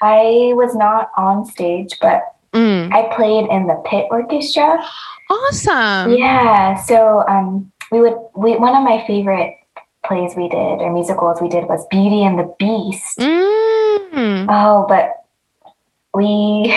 [0.00, 4.82] I was not on stage, but mm, I played in the pit orchestra.
[5.30, 6.12] awesome.
[6.12, 9.54] Yeah, so um, we would we one of my favorite
[10.04, 13.18] plays we did or musicals we did was Beauty and the Beast.
[13.18, 14.46] Mm.
[14.48, 15.24] Oh, but
[16.14, 16.24] we,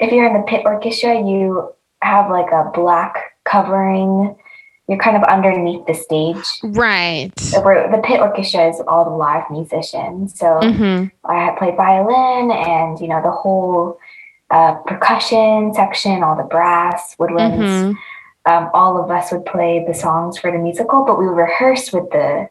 [0.00, 1.72] if you're in the pit orchestra, you
[2.02, 4.36] have like a black covering.
[4.88, 6.60] You're kind of underneath the stage.
[6.76, 7.30] Right.
[7.36, 10.38] The pit orchestra is all the live musicians.
[10.38, 13.98] So hmm I had played violin and, you know, the whole
[14.52, 17.92] uh, percussion section, all the brass, woodwinds.
[17.92, 17.98] hmm
[18.44, 21.92] Um, all of us would play the songs for the musical, but we would rehearse
[21.92, 22.48] with the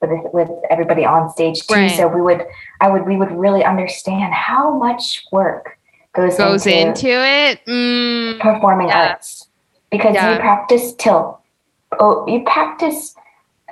[0.00, 1.74] with, the, with everybody on stage too.
[1.74, 1.96] Right.
[1.96, 2.42] So we would,
[2.80, 5.78] I would, we would really understand how much work
[6.14, 7.08] goes, Goes into, into
[7.40, 7.60] it.
[7.66, 8.40] Mm.
[8.40, 9.12] performing Yeah.
[9.12, 9.48] arts
[9.90, 10.32] because Yeah.
[10.32, 11.40] you practice till
[12.00, 13.14] oh you practice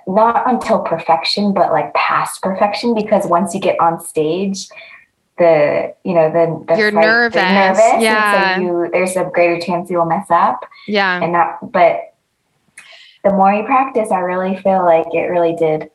[0.07, 4.69] not until perfection but like past perfection because once you get on stage
[5.39, 7.37] the you know the, the You're the nervous.
[7.37, 8.57] nervous and Yeah.
[8.57, 11.23] so you there's a greater chance you'll mess up Yeah.
[11.23, 12.15] and that but
[13.25, 15.87] the more you practice i really feel like it really did uh,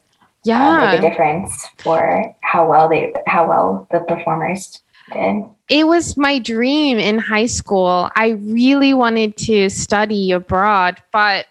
[0.44, 0.90] Yeah.
[0.92, 4.82] make a difference for how well they how well the performers
[5.14, 8.10] did it was my dream in high school.
[8.16, 11.46] I really wanted to study abroad, but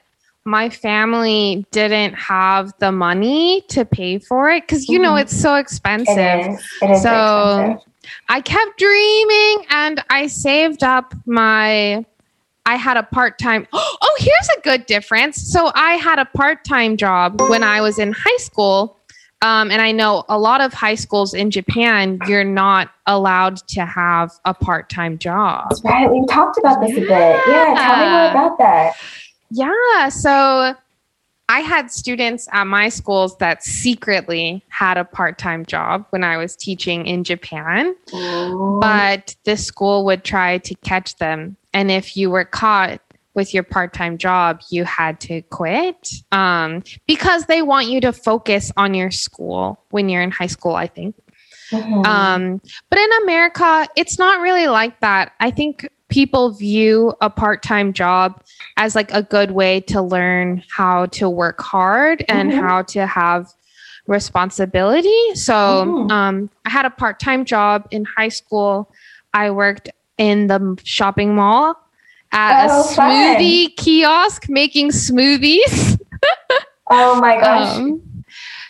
[0.46, 5.22] my family didn't have the money to pay for it because you know Mhm.
[5.22, 6.16] it's so expensive.
[6.16, 7.92] it is it is So- expensive
[8.28, 12.04] I kept dreaming and I saved up my
[12.64, 15.42] I had a part-time Oh, here's a good difference.
[15.42, 18.96] So I had a part-time job when I was in high school.
[19.42, 23.85] Um, and I know a lot of high schools in Japan, you're not allowed to
[23.85, 25.66] have a part-time job.
[25.68, 26.11] That's right.
[26.11, 27.09] We talked about this a bit.
[27.09, 28.94] Yeah, tell me more about that.
[29.50, 30.09] Yeah.
[30.09, 30.74] So
[31.48, 36.37] I had students at my schools that secretly had a part time job when I
[36.37, 38.78] was teaching in Japan, Ooh.
[38.80, 41.56] but the school would try to catch them.
[41.72, 43.00] And if you were caught
[43.35, 48.12] with your part time job, you had to quit um, because they want you to
[48.12, 51.14] focus on your school when you're in high school, I think.
[51.70, 52.06] Mhm.
[52.06, 55.32] Um, but in America, it's not really like that.
[55.38, 58.40] I think people view a part time job
[58.76, 62.58] as like a good way to learn how to work hard and Mhm.
[62.60, 63.46] how to have
[64.06, 65.34] responsibility.
[65.34, 66.10] So Mhm.
[66.10, 68.90] um, I had a part time job in high school.
[69.34, 69.88] I worked
[70.18, 71.76] in the shopping mall
[72.32, 73.10] at Oh, a fun.
[73.10, 75.98] smoothie kiosk making smoothies.
[76.90, 77.76] oh my gosh.
[77.78, 78.00] Um,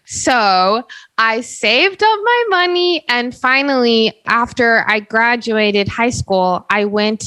[0.06, 0.86] so
[1.18, 7.24] I saved up my money, and finally, after I graduated high school, I went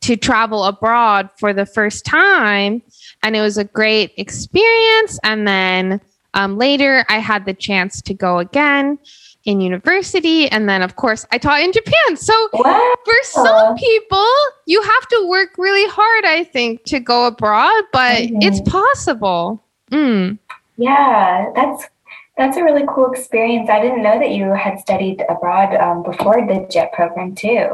[0.00, 2.82] to travel abroad for the first time,
[3.22, 5.18] and it was a great experience.
[5.24, 6.00] And then
[6.34, 8.98] um, later, I had the chance to go again
[9.44, 12.16] in university, and then, of course, I taught in Japan.
[12.16, 12.94] So wow.
[13.04, 14.26] for some people,
[14.66, 18.42] you have to work really hard, I think, to go abroad, but Mhm.
[18.42, 19.62] it's possible.
[19.92, 20.38] Mm.
[20.76, 21.84] Yeah, that's
[22.36, 23.70] that's a really cool experience.
[23.70, 27.70] I didn't know that you had studied abroad um, before the JET program too.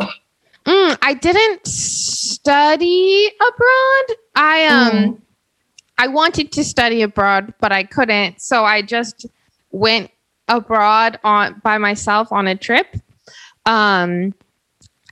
[0.65, 4.17] Mm, I didn't study abroad.
[4.37, 5.19] I um Mm.
[5.99, 8.41] I wanted to study abroad, but I couldn't.
[8.41, 9.27] So I just
[9.71, 10.11] went
[10.49, 12.97] abroad on by myself on a trip.
[13.67, 14.35] Um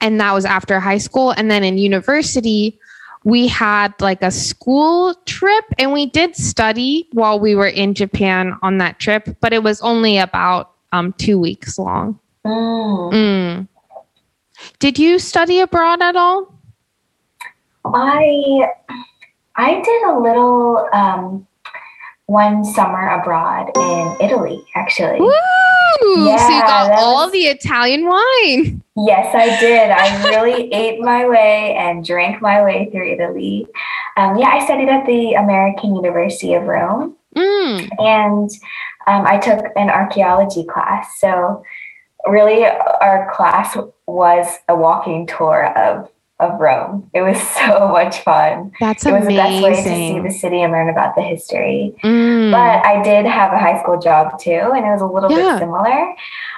[0.00, 2.78] and that was after high school and then in university
[3.24, 8.56] we had like a school trip and we did study while we were in Japan
[8.62, 12.18] on that trip, but it was only about um 2 weeks long.
[12.44, 13.12] Mm.
[13.12, 13.68] Mm.
[14.78, 16.54] Did you study abroad at all?
[17.84, 18.70] I
[19.56, 21.46] I did a little um,
[22.26, 25.20] one summer abroad in Italy, actually.
[25.20, 25.32] Woo!
[26.02, 28.82] So you got all was- the Italian wine.
[28.96, 29.90] Yes, I did.
[29.90, 33.66] I really ate my way and drank my way through Italy.
[34.16, 37.88] Um, yeah, I studied at the American University of Rome, Mm.
[38.00, 38.50] and
[39.06, 41.18] um, I took an archaeology class.
[41.20, 41.62] So,
[42.26, 43.76] really, our class
[44.06, 47.08] was a walking tour of of Rome.
[47.14, 48.72] It was so much fun.
[48.80, 51.94] That's It was the best way to see the city and learn about the history.
[52.02, 52.50] Mm.
[52.50, 55.52] But I did have a high school job too, and it was a little Yeah.
[55.54, 56.14] bit similar.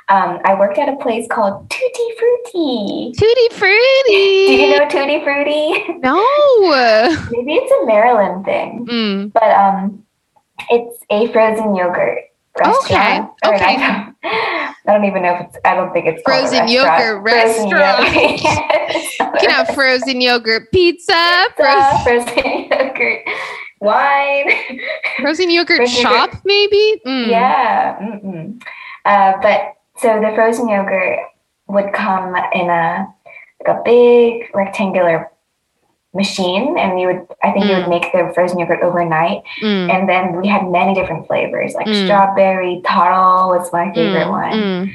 [0.08, 3.12] Um, I worked at a place called Tutti Frutti.
[3.16, 4.46] Tutti frutti.
[4.46, 5.98] Do you know Tutti Frutti?
[6.02, 6.20] No.
[7.30, 9.32] Maybe it's a Maryland thing, Mm.
[9.32, 10.04] but um,
[10.70, 12.18] it's a frozen yogurt
[12.58, 13.30] restaurant.
[13.44, 13.76] Okay, okay.
[13.76, 15.58] I don't, I don't even know if it's.
[15.64, 18.14] I don't think it's Frozen yogurt Frozen restaurant.
[18.14, 18.40] yogurt.
[18.42, 19.18] yes.
[19.20, 21.12] You can have frozen yogurt pizza,
[21.56, 23.20] Pizza, frozen, frozen yogurt,
[23.80, 24.50] wine.
[25.20, 26.42] frozen yogurt Frozen shop, yogurt.
[26.44, 27.00] maybe.
[27.06, 27.28] Mm.
[27.28, 28.48] Yeah.
[29.04, 31.18] Uh, but so the frozen yogurt
[31.68, 33.06] would come in a
[33.66, 35.30] like a big rectangular
[36.14, 37.88] machine, and you would I think you would Mm.
[37.88, 39.90] make the frozen yogurt overnight, Mm.
[39.92, 42.04] and then we had many different flavors like Mm.
[42.04, 44.30] strawberry, taro was my favorite Mm.
[44.30, 44.90] one, Mm.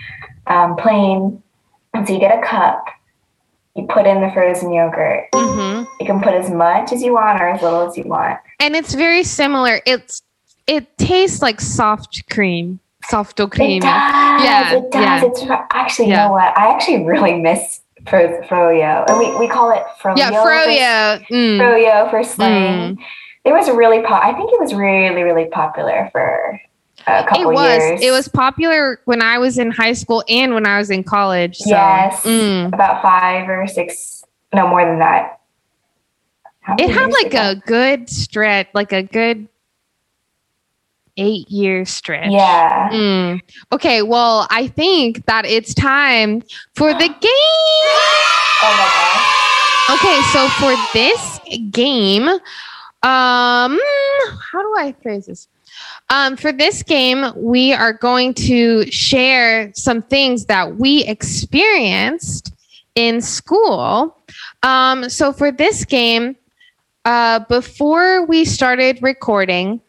[0.47, 1.41] um, plain.
[1.93, 2.85] And so you get a cup,
[3.75, 5.25] you put in the frozen yogurt.
[5.33, 5.87] Mhm.
[5.99, 8.37] You can put as much as you want or as little as you want.
[8.59, 9.81] And it's very similar.
[9.85, 10.21] It's
[10.67, 13.77] it tastes like soft cream, soft cream.
[13.77, 14.43] It does.
[14.43, 15.01] Yeah, it does.
[15.01, 15.25] yeah.
[15.25, 16.23] It's actually, Yeah.
[16.23, 16.57] you know what?
[16.57, 20.17] I actually really miss fro- froyo, and we, we call it froyo.
[20.17, 21.27] Yeah, for- froyo.
[21.29, 21.59] Mm.
[21.59, 22.97] Froyo for slang.
[23.45, 24.23] It was really pop.
[24.23, 26.59] I think it was really really popular for
[27.07, 27.77] a It couple was.
[27.79, 28.01] years.
[28.01, 31.57] It was popular when I was in high school and when I was in college.
[31.57, 32.67] So, yes, mm.
[32.73, 34.23] about five or six.
[34.53, 35.39] No more than that.
[36.61, 37.51] How It had like ago?
[37.51, 39.47] a good stretch, like a good
[41.17, 42.31] eight year stretch.
[42.31, 42.89] yeah.
[42.91, 43.41] Mm.
[43.71, 46.41] Okay, well, I think that it's time
[46.75, 47.97] for the game.
[48.63, 49.33] Oh.
[49.89, 51.39] Okay, so for this
[51.71, 52.39] game, um,
[53.03, 55.47] how do I phrase this?
[56.09, 62.53] Um, for this game, we are going to share some things that we experienced
[62.95, 64.17] in school.
[64.63, 66.35] Um, so for this game,
[67.05, 69.79] uh, before we started recording,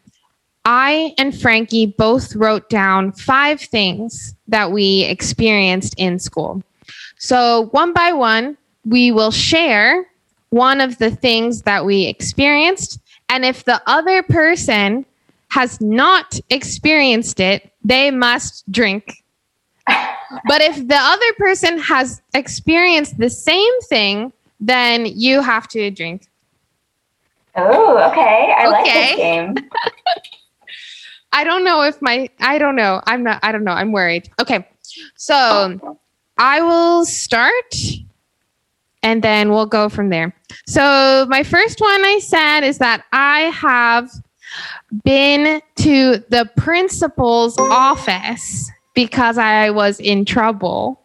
[0.65, 6.63] I and Frankie both wrote down five things that we experienced in school.
[7.17, 10.05] So one by one, we will share
[10.49, 12.99] one of the things that we experienced.
[13.29, 15.05] And if the other person
[15.49, 19.23] has not experienced it, they must drink.
[19.87, 26.27] But if the other person has experienced the same thing, then you have to drink.
[27.55, 28.53] Oh, okay.
[28.55, 29.07] I like Okay.
[29.09, 29.55] this game.
[31.31, 33.01] I don't know if my, I don't know.
[33.05, 33.71] I'm not, I don't know.
[33.71, 34.29] I'm worried.
[34.39, 34.67] Okay.
[35.15, 35.99] So
[36.37, 37.75] I will start
[39.03, 40.33] and then we'll go from there.
[40.67, 44.09] So my first one I said is that I have
[45.03, 51.01] been to the principal's office because I was in trouble.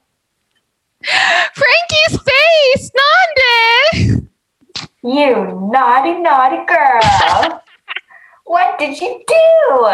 [1.03, 4.29] Frankie's face, Nande.
[5.03, 7.63] You naughty, naughty girl.
[8.45, 9.89] What did you do?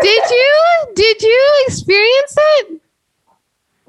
[0.00, 0.54] Did you
[0.94, 2.80] did you experience it?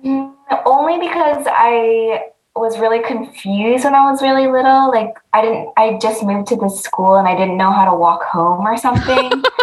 [0.03, 4.89] Mm, Only because I was really confused when I was really little.
[4.91, 7.93] Like I didn't I just moved to this school and I didn't know how to
[7.95, 9.43] walk home or something.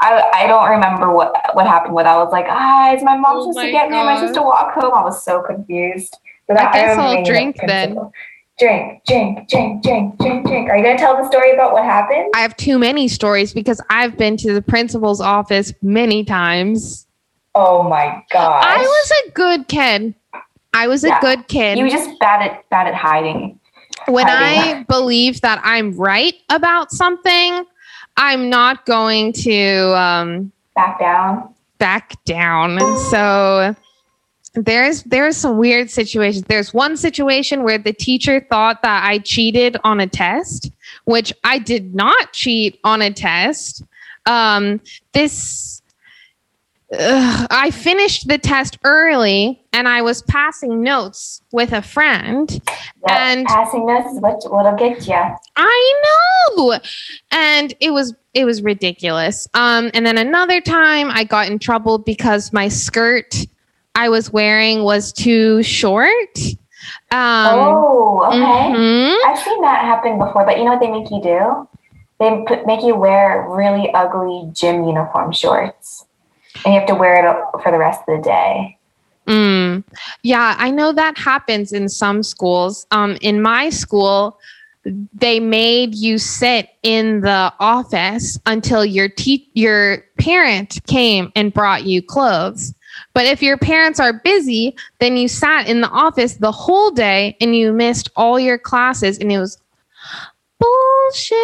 [0.00, 3.36] I, I don't remember what what happened with I was like, ah, is my mom
[3.38, 3.96] Oh supposed my to get me?
[3.98, 4.18] Am I God.
[4.20, 4.92] supposed to walk home?
[4.94, 6.16] I was so confused.
[6.46, 7.98] But I guess remember I'll being the drink then.
[8.58, 10.70] Drink, drink, drink, drink, drink, drink.
[10.70, 12.30] Are you gonna tell the story about what happened?
[12.36, 17.06] I have too many stories because I've been to the principal's office many times.
[17.56, 18.62] Oh my god!
[18.64, 20.14] I was a good kid.
[20.72, 21.78] I was a good kid.
[21.78, 23.58] you were just bad at bad at hiding.
[24.06, 24.74] when hiding.
[24.80, 27.64] I believe that I'm right about something,
[28.16, 31.52] I'm not going to um, Back down.
[31.78, 32.78] back down.
[33.10, 33.74] So
[34.54, 36.44] there's there's some weird situations.
[36.46, 40.70] There's one situation where the teacher thought that I cheated on a test,
[41.04, 43.82] which I did not cheat on a test.
[44.26, 44.80] Um,
[45.12, 45.82] this
[46.98, 52.50] Ugh, I finished the test early and I was passing notes with a friend.
[52.52, 52.62] Yep.
[53.08, 55.20] And- passing notes is what what'll get you.
[55.56, 56.02] I
[56.56, 56.78] know.
[57.30, 59.48] And it was it was ridiculous.
[59.54, 63.46] Um and then another time I got in trouble because my skirt
[63.94, 66.38] I was wearing was too short.
[67.10, 68.36] Um oh, okay.
[68.36, 69.16] mhm.
[69.26, 71.68] I've seen that happen before, but you know what they make you do?
[72.20, 76.06] They put, make you wear really ugly gym uniform shorts,
[76.64, 78.78] and you have to wear it for the rest of the day.
[79.26, 79.84] Mm.
[80.22, 82.86] Yeah, I know that happens in some schools.
[82.90, 84.38] Um, in my school,
[85.14, 91.84] they made you sit in the office until your te- your parent came and brought
[91.84, 92.74] you clothes.
[93.14, 97.36] But if your parents are busy, then you sat in the office the whole day
[97.40, 99.58] and you missed all your classes, and it was
[100.58, 101.38] bullshit.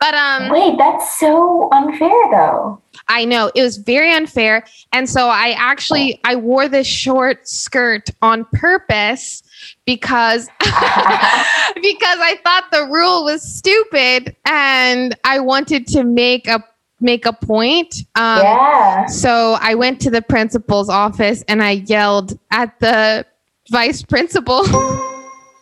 [0.00, 2.82] But um, Wait, that's so unfair, though.
[3.08, 4.66] I know it was very unfair.
[4.92, 9.42] And so I actually I wore this short skirt on purpose
[9.84, 16.62] because because I thought the rule was stupid and I wanted to make a
[17.04, 17.94] make a point.
[18.16, 19.06] Um yeah.
[19.06, 23.24] so I went to the principal's office and I yelled at the
[23.70, 24.64] vice principal.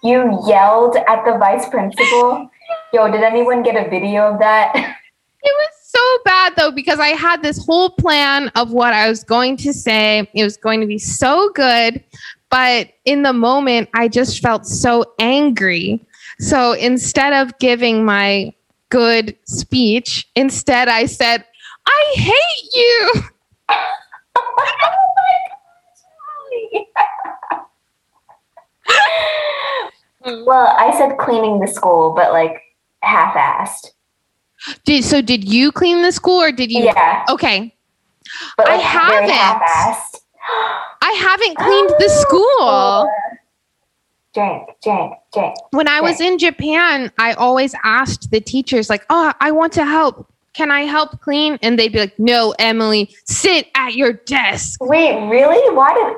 [0.05, 2.51] You yelled at the vice principal.
[2.93, 4.75] Yo, did anyone get a video of that?
[5.45, 9.25] It was so bad though because I had this whole plan of what I was
[9.25, 10.29] going to say.
[10.35, 12.03] It was going to be so good,
[12.49, 16.01] but in the moment I just felt so angry.
[16.39, 18.53] So instead of giving my
[18.93, 21.47] good speech, instead I said,
[21.87, 23.13] I hate you.
[30.45, 32.61] well, I said cleaning the school, but like
[33.03, 33.93] half-assed.
[34.85, 37.75] Did so did you clean the school or did you Yeah, Okay.
[38.59, 40.21] but I like very haven't.
[41.03, 42.61] I haven't cleaned the school.
[42.61, 43.09] Oh.
[44.35, 45.55] Drink, drink, drink.
[45.73, 49.85] When I was in Japan, I always asked the teachers like, "Oh, I want to
[49.85, 50.27] help.
[50.55, 55.29] Can I help clean?" And they'd be like, "No, Emmalee, sit at your desk." Wait,
[55.29, 55.75] really?
[55.75, 56.17] Why did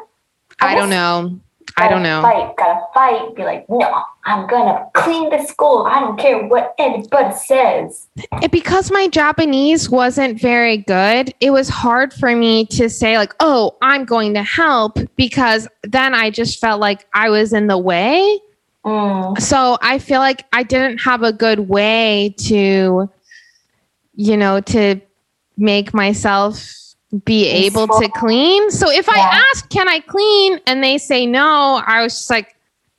[0.60, 1.40] I don't know.
[1.76, 2.22] I don't know.
[2.22, 3.34] Fight, gotta fight.
[3.34, 5.86] Be like, no, I'm gonna clean the school.
[5.88, 8.06] I don't care what anybody says.
[8.30, 13.34] And because my Japanese wasn't very good, it was hard for me to say, like,
[13.40, 17.78] oh, I'm going to help because then I just felt like I was in the
[17.78, 18.38] way.
[18.84, 23.10] Mm, So I feel like I didn't have a good way to,
[24.14, 25.00] you know, to
[25.56, 26.62] make myself
[27.24, 28.70] be able to clean.
[28.70, 29.42] So if I Yeah.
[29.50, 30.60] asked, can I clean?
[30.66, 32.56] And they say no, I was just like,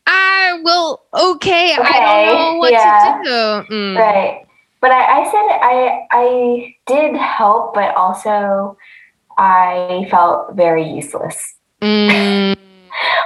[0.07, 3.19] I will, okay, I don't know what yeah.
[3.23, 3.23] to
[3.67, 3.75] do.
[3.75, 3.97] Mm.
[3.97, 4.45] Right.
[4.81, 8.77] But I, I said I I did help, but also
[9.37, 11.55] I felt very useless.
[11.81, 12.55] Mm.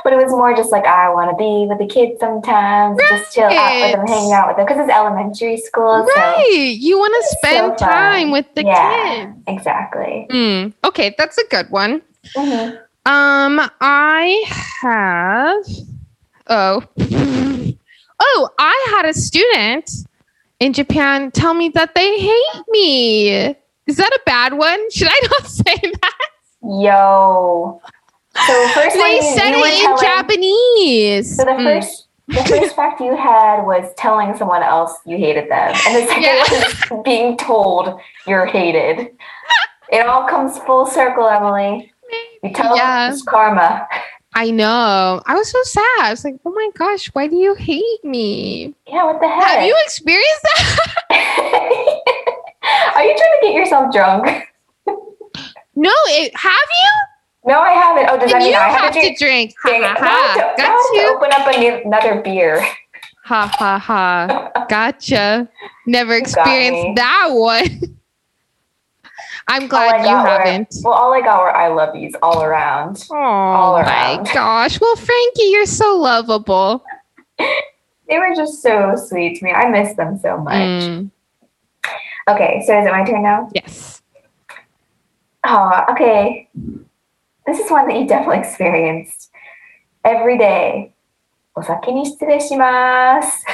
[0.03, 3.34] But it was more just like I want to be with the kids sometimes, just
[3.34, 4.09] chill out with them, Right.
[4.09, 6.05] hang out with them because it's elementary school.
[6.15, 6.76] Right.
[6.80, 9.26] You want to spend so time with the Yeah.
[9.26, 9.38] kids.
[9.47, 10.28] Exactly.
[10.32, 10.74] Mm.
[10.86, 12.01] Okay, that's a good one.
[12.36, 12.78] Mhm.
[13.05, 14.43] Um, I
[14.82, 15.63] have.
[16.47, 16.84] Oh.
[18.22, 19.89] Oh, I had a student
[20.59, 23.30] in Japan tell me that they hate me.
[23.88, 24.91] Is that a bad one?
[24.91, 26.30] Should I not say that?
[26.61, 27.82] Yo.
[28.47, 31.37] So first They you, said you it in telling- Japanese.
[31.37, 31.63] So the Mm.
[31.63, 36.05] first the first fact you had was telling someone else you hated them, and the
[36.07, 36.43] second Yeah.
[36.67, 39.09] is being told you're hated.
[39.91, 41.89] It all comes full circle, Emmalee.
[42.43, 43.09] You tell Yeah.
[43.09, 43.87] it's karma.
[44.35, 45.21] I know.
[45.25, 46.01] I was so sad.
[46.01, 48.75] I was like, oh my gosh, why do you hate me?
[48.87, 49.43] Yeah, what the heck?
[49.43, 50.77] Have you experienced that?
[52.95, 54.27] Are you trying to get yourself drunk?
[55.75, 56.91] no, it, have you?
[57.45, 58.09] No, I haven't.
[58.09, 59.19] Oh, does that Then mean you I have, to to drink?
[59.19, 59.55] drink.
[59.63, 59.83] Ha it.
[59.83, 60.55] ha Now I have ha.
[60.55, 61.15] to- Got to you.
[61.15, 62.61] open up a another beer.
[63.25, 64.65] Ha ha ha.
[64.69, 65.47] Gotcha.
[65.85, 67.95] Never experienced that one.
[69.47, 70.67] I'm glad you haven't.
[70.83, 73.07] well, all I got were I love yous all around.
[73.11, 74.79] Oh all my gosh.
[74.79, 76.83] Well, Frankie, you're so lovable.
[77.37, 79.51] They were just so sweet to me.
[79.51, 80.53] I miss them so much.
[80.53, 81.11] Mm,
[82.27, 83.49] Okay, so is it my turn now?
[83.55, 84.01] yes.
[85.45, 86.47] Oh, okay
[87.49, 89.30] This is one that you definitely experienced
[90.05, 90.90] every day.
[91.57, 93.45] お先に失礼します。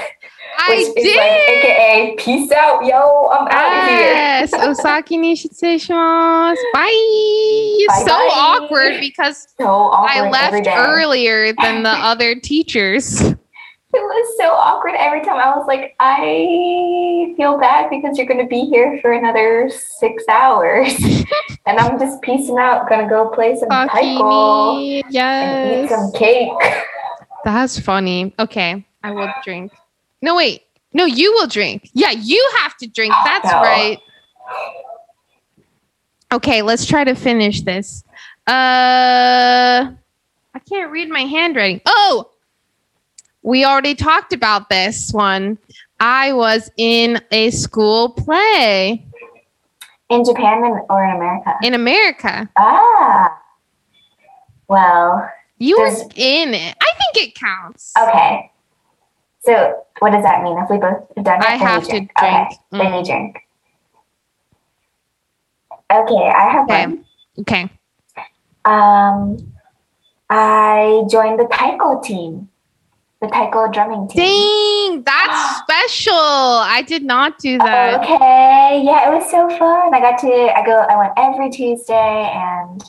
[0.69, 1.17] I Which is did.
[1.17, 4.01] like AKA peace out, yo, I'm out of here.
[4.01, 4.53] Yes.
[4.53, 6.57] Osaki ni shitsushimasu.
[6.73, 7.87] Bye.
[7.89, 8.31] Bye so bye.
[8.33, 10.75] awkward because So awkward I every left day.
[10.77, 13.21] earlier than the other teachers.
[13.96, 15.38] It was so awkward every time.
[15.40, 20.24] I was like, I feel bad because you're going to be here for another six
[20.28, 20.94] hours.
[21.66, 25.04] and I'm just peacing out, going to go play some taiko Sakini.
[25.14, 26.52] and eat some cake.
[27.46, 28.34] That's funny.
[28.38, 29.72] Okay, I will drink.
[30.22, 30.64] No, wait.
[30.94, 31.90] No, you will drink.
[31.94, 33.14] Yeah, you have to drink.
[33.24, 33.62] That's No.
[33.62, 34.00] right.
[36.34, 38.04] Okay, let's try to finish this.
[38.48, 39.92] Uh
[40.54, 41.82] I can't read my handwriting.
[41.86, 42.30] Oh,
[43.46, 45.58] we already talked about this one.
[46.00, 49.06] I was in a school play
[50.10, 51.54] In Japan or in America?
[51.64, 52.50] in America.
[52.58, 53.40] Ah.
[54.68, 55.30] Well,
[55.60, 56.76] You were Does- in it.
[56.82, 57.94] I think it counts.
[57.98, 58.52] okay.
[59.46, 60.58] So what does that mean?
[60.58, 62.12] If we both have done it, I then have you to drink.
[62.18, 62.36] drink.
[62.36, 62.98] Okay, then Mm.
[63.00, 63.38] you drink.
[65.94, 66.86] Okay, I have Okay.
[66.88, 67.06] one.
[67.42, 67.70] Okay.
[68.66, 69.38] Um,
[70.32, 72.50] I joined the taiko team,
[73.26, 74.24] the taiko drumming team.
[74.94, 76.14] Dang, that's special.
[76.16, 78.02] I did not do that.
[78.02, 79.94] Okay, yeah, it was so fun.
[79.94, 82.84] I got to I go I went every Tuesday and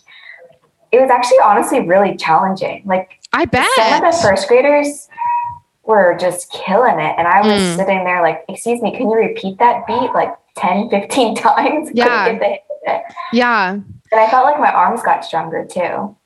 [0.93, 2.83] it was actually honestly really challenging.
[2.87, 3.69] Like I bet.
[3.77, 5.09] some of the first graders
[5.85, 7.77] were just killing it and I was Mm.
[7.77, 12.31] sitting there like, "Excuse me, can you repeat that beat like 10, 15 times?" Yeah.
[12.33, 13.03] get the hit of it.
[13.33, 13.71] yeah.
[13.73, 16.17] And I felt like my arms got stronger too.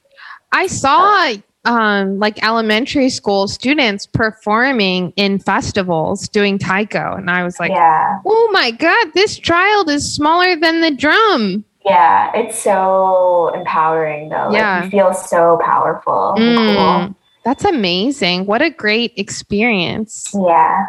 [0.52, 1.32] I saw
[1.66, 8.18] um like elementary school students performing in festivals doing taiko and I was like, yeah.
[8.24, 14.48] "Oh my god, this child is smaller than the drum." Yeah, it's so empowering though.
[14.48, 14.84] Like, Yeah.
[14.84, 16.34] you feel so powerful.
[16.36, 18.46] and Mm, that's amazing.
[18.46, 20.34] What a great experience.
[20.34, 20.86] Yeah.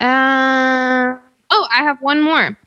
[0.00, 1.16] Uh,
[1.50, 2.58] oh, I have one more.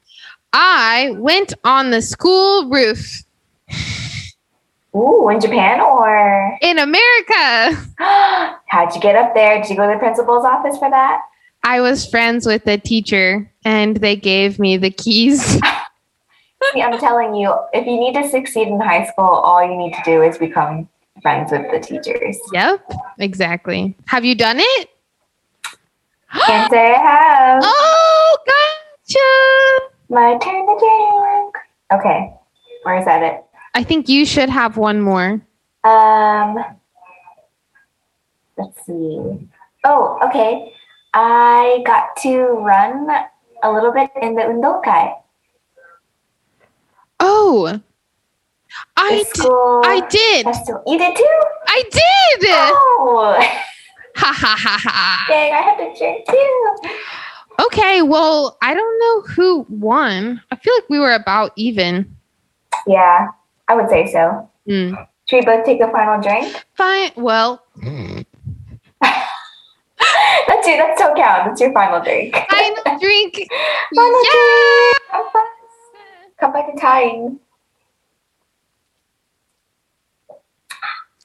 [0.54, 3.24] I went on the school roof
[5.00, 7.88] Ooh, in Japan or in America.
[8.68, 9.62] how'd you get up there?
[9.62, 11.22] Did you go to the principal's office for that?
[11.64, 15.42] I was friends with the teacher and they gave me the keys.
[16.74, 19.94] See, I'm telling you, if you need to succeed in high school, all you need
[19.94, 20.90] to do is become
[21.22, 22.38] friends with the teachers.
[22.52, 22.82] yep,
[23.20, 23.96] exactly.
[24.08, 24.90] Have you done it?
[26.46, 27.64] Can't say I have.
[27.66, 29.94] Oh, gotcha.
[30.10, 31.56] My turn to drink.
[31.94, 32.34] Okay,
[32.84, 33.46] where's that it?
[33.80, 35.40] I think you should have one more.
[35.86, 36.58] Um,
[38.58, 39.48] let's see.
[39.86, 40.74] Oh, okay.
[41.14, 43.08] I got to run
[43.64, 45.16] a little bit in the undokai.
[47.22, 47.80] Oh,
[48.98, 49.46] I did.
[49.48, 50.44] I did.
[50.44, 50.84] festival.
[50.86, 51.42] You did too?
[51.68, 52.50] I did.
[52.52, 53.38] Oh,
[54.18, 55.26] Ha ha ha ha.
[55.30, 55.54] dang!
[55.54, 56.76] I have to drink too.
[57.68, 60.42] Okay, well, I don't know who won.
[60.52, 62.14] I feel like we were about even.
[62.86, 63.30] Yeah,
[63.70, 64.50] I would say so.
[64.68, 64.96] Hmm.
[65.30, 66.66] Should we both take a final drink?
[66.76, 67.12] Fine.
[67.16, 68.26] Well, That's
[70.68, 70.78] your.
[70.78, 71.46] That still count.
[71.46, 72.36] That's your final drink.
[72.50, 73.36] final drink.
[73.96, 74.92] Final Yeah.
[75.12, 75.36] drink.
[76.40, 77.40] Come back in time.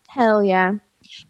[0.09, 0.72] Hell yeah.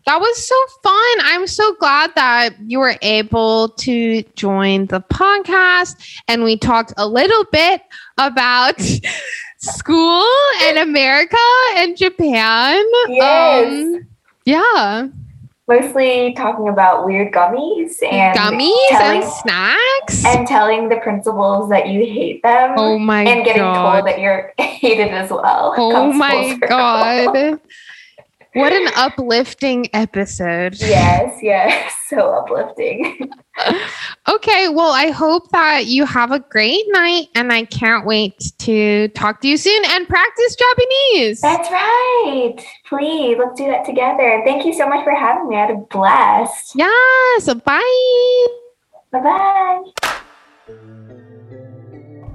[0.07, 1.19] That was so fun.
[1.23, 5.97] I'm so glad that you were able to join the podcast
[6.29, 7.83] and we talked a little bit
[8.19, 8.77] about
[9.65, 10.25] school
[10.69, 11.37] in America
[11.77, 12.85] and Japan.
[13.09, 13.73] Yes.
[13.73, 14.07] Um,
[14.45, 15.09] yeah.
[15.67, 20.25] Mostly talking about weird gummies and Gummies telling, and snacks.
[20.27, 22.75] and telling the principals that you hate them.
[22.77, 23.93] oh my and getting god.
[23.95, 25.75] told that you're hated as well.
[25.79, 27.59] Oh my god.
[28.55, 30.77] What an uplifting episode.
[30.81, 31.93] Yes, yes.
[32.09, 33.31] So uplifting.
[34.29, 39.09] Okay, well, I hope that you have a great night and I can't wait to
[39.09, 41.41] talk to you soon and practice Japanese.
[41.41, 42.57] That's right.
[42.87, 44.43] Please, let's do that together.
[44.45, 45.57] Thank you so much for having me.
[45.57, 46.73] I had a blast.
[46.75, 48.47] Yes, bye.
[49.13, 49.83] Bye bye.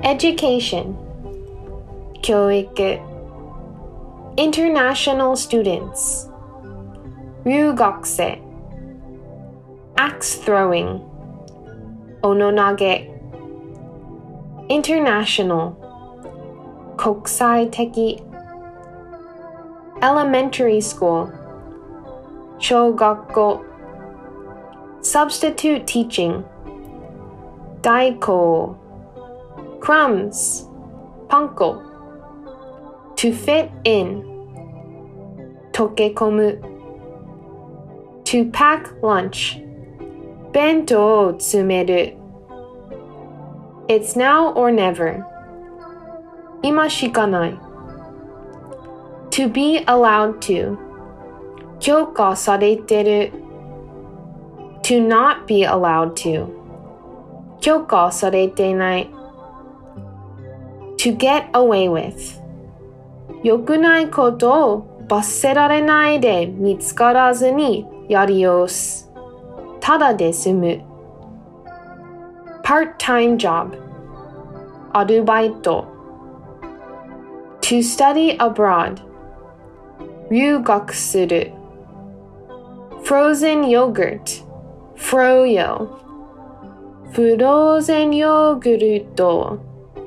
[0.03, 0.95] Education
[2.21, 3.08] 教育
[4.39, 6.29] international students,
[7.43, 8.41] Ryugokse,
[9.97, 11.01] axe throwing,
[12.23, 13.09] Ononage,
[14.69, 15.75] international,
[16.95, 17.69] Kokusai
[20.01, 21.29] elementary school,
[22.59, 23.65] Chogaku.
[25.01, 26.45] substitute teaching,
[27.81, 28.77] Daiko,
[29.81, 30.65] crumbs,
[31.27, 31.83] Punko,
[33.17, 34.28] to fit in
[35.78, 36.58] tokekomu,
[38.24, 39.58] to pack lunch,
[40.52, 42.20] bento o tsumeru.
[43.88, 45.26] It's now or never.
[46.62, 47.58] Ima shikanai.
[49.32, 50.78] To be allowed to.
[51.78, 53.30] Kyoka sareteru.
[54.84, 56.48] To not be allowed to.
[57.60, 59.14] Kyoka saretenai
[61.04, 62.40] to get away with.
[63.42, 69.11] 良くないことを 罰せられないで見つからずにやりよす。
[69.79, 70.81] ただで済む。
[72.63, 73.75] part-time job
[74.93, 75.87] アルバイト。
[77.61, 79.01] To study abroad
[80.29, 81.53] 留学する。
[83.03, 84.45] Frozen yogurt
[84.95, 85.87] froyo
[87.13, 89.57] frozen ヨーグルト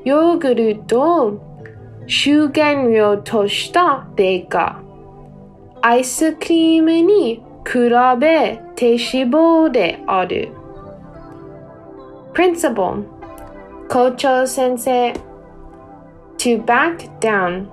[0.05, 4.82] ヨーグルトを主原料としたデカ
[5.82, 8.98] アイスクリームに比べて脂
[9.30, 10.50] 肪である
[12.34, 13.04] Principal
[13.90, 15.14] 校長先生
[16.38, 17.68] To back down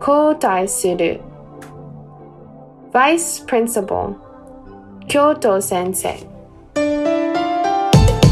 [0.00, 1.20] 交代する
[2.92, 4.14] Vice Principal
[5.08, 6.14] 教頭先生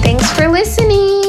[0.02, 1.28] Thanks for listening!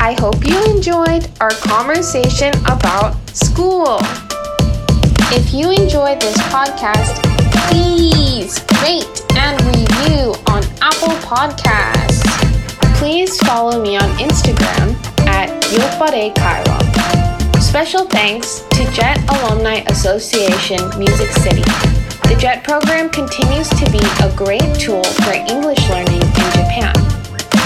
[0.00, 4.00] I hope you enjoyed our conversation about school.
[5.37, 7.21] If you enjoyed this podcast,
[7.67, 12.23] please rate and review on Apple Podcasts.
[12.95, 14.95] Please follow me on Instagram
[15.27, 17.61] at Yopparei Kaiwa.
[17.61, 21.63] Special thanks to JET Alumni Association Music City.
[22.29, 26.95] The JET program continues to be a great tool for English learning in Japan.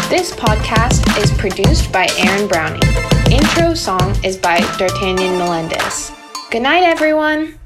[0.10, 2.82] This podcast is produced by Aaron Browning.
[3.32, 6.12] Intro song is by D'Artagnan Melendez.
[6.50, 7.59] Good night, everyone.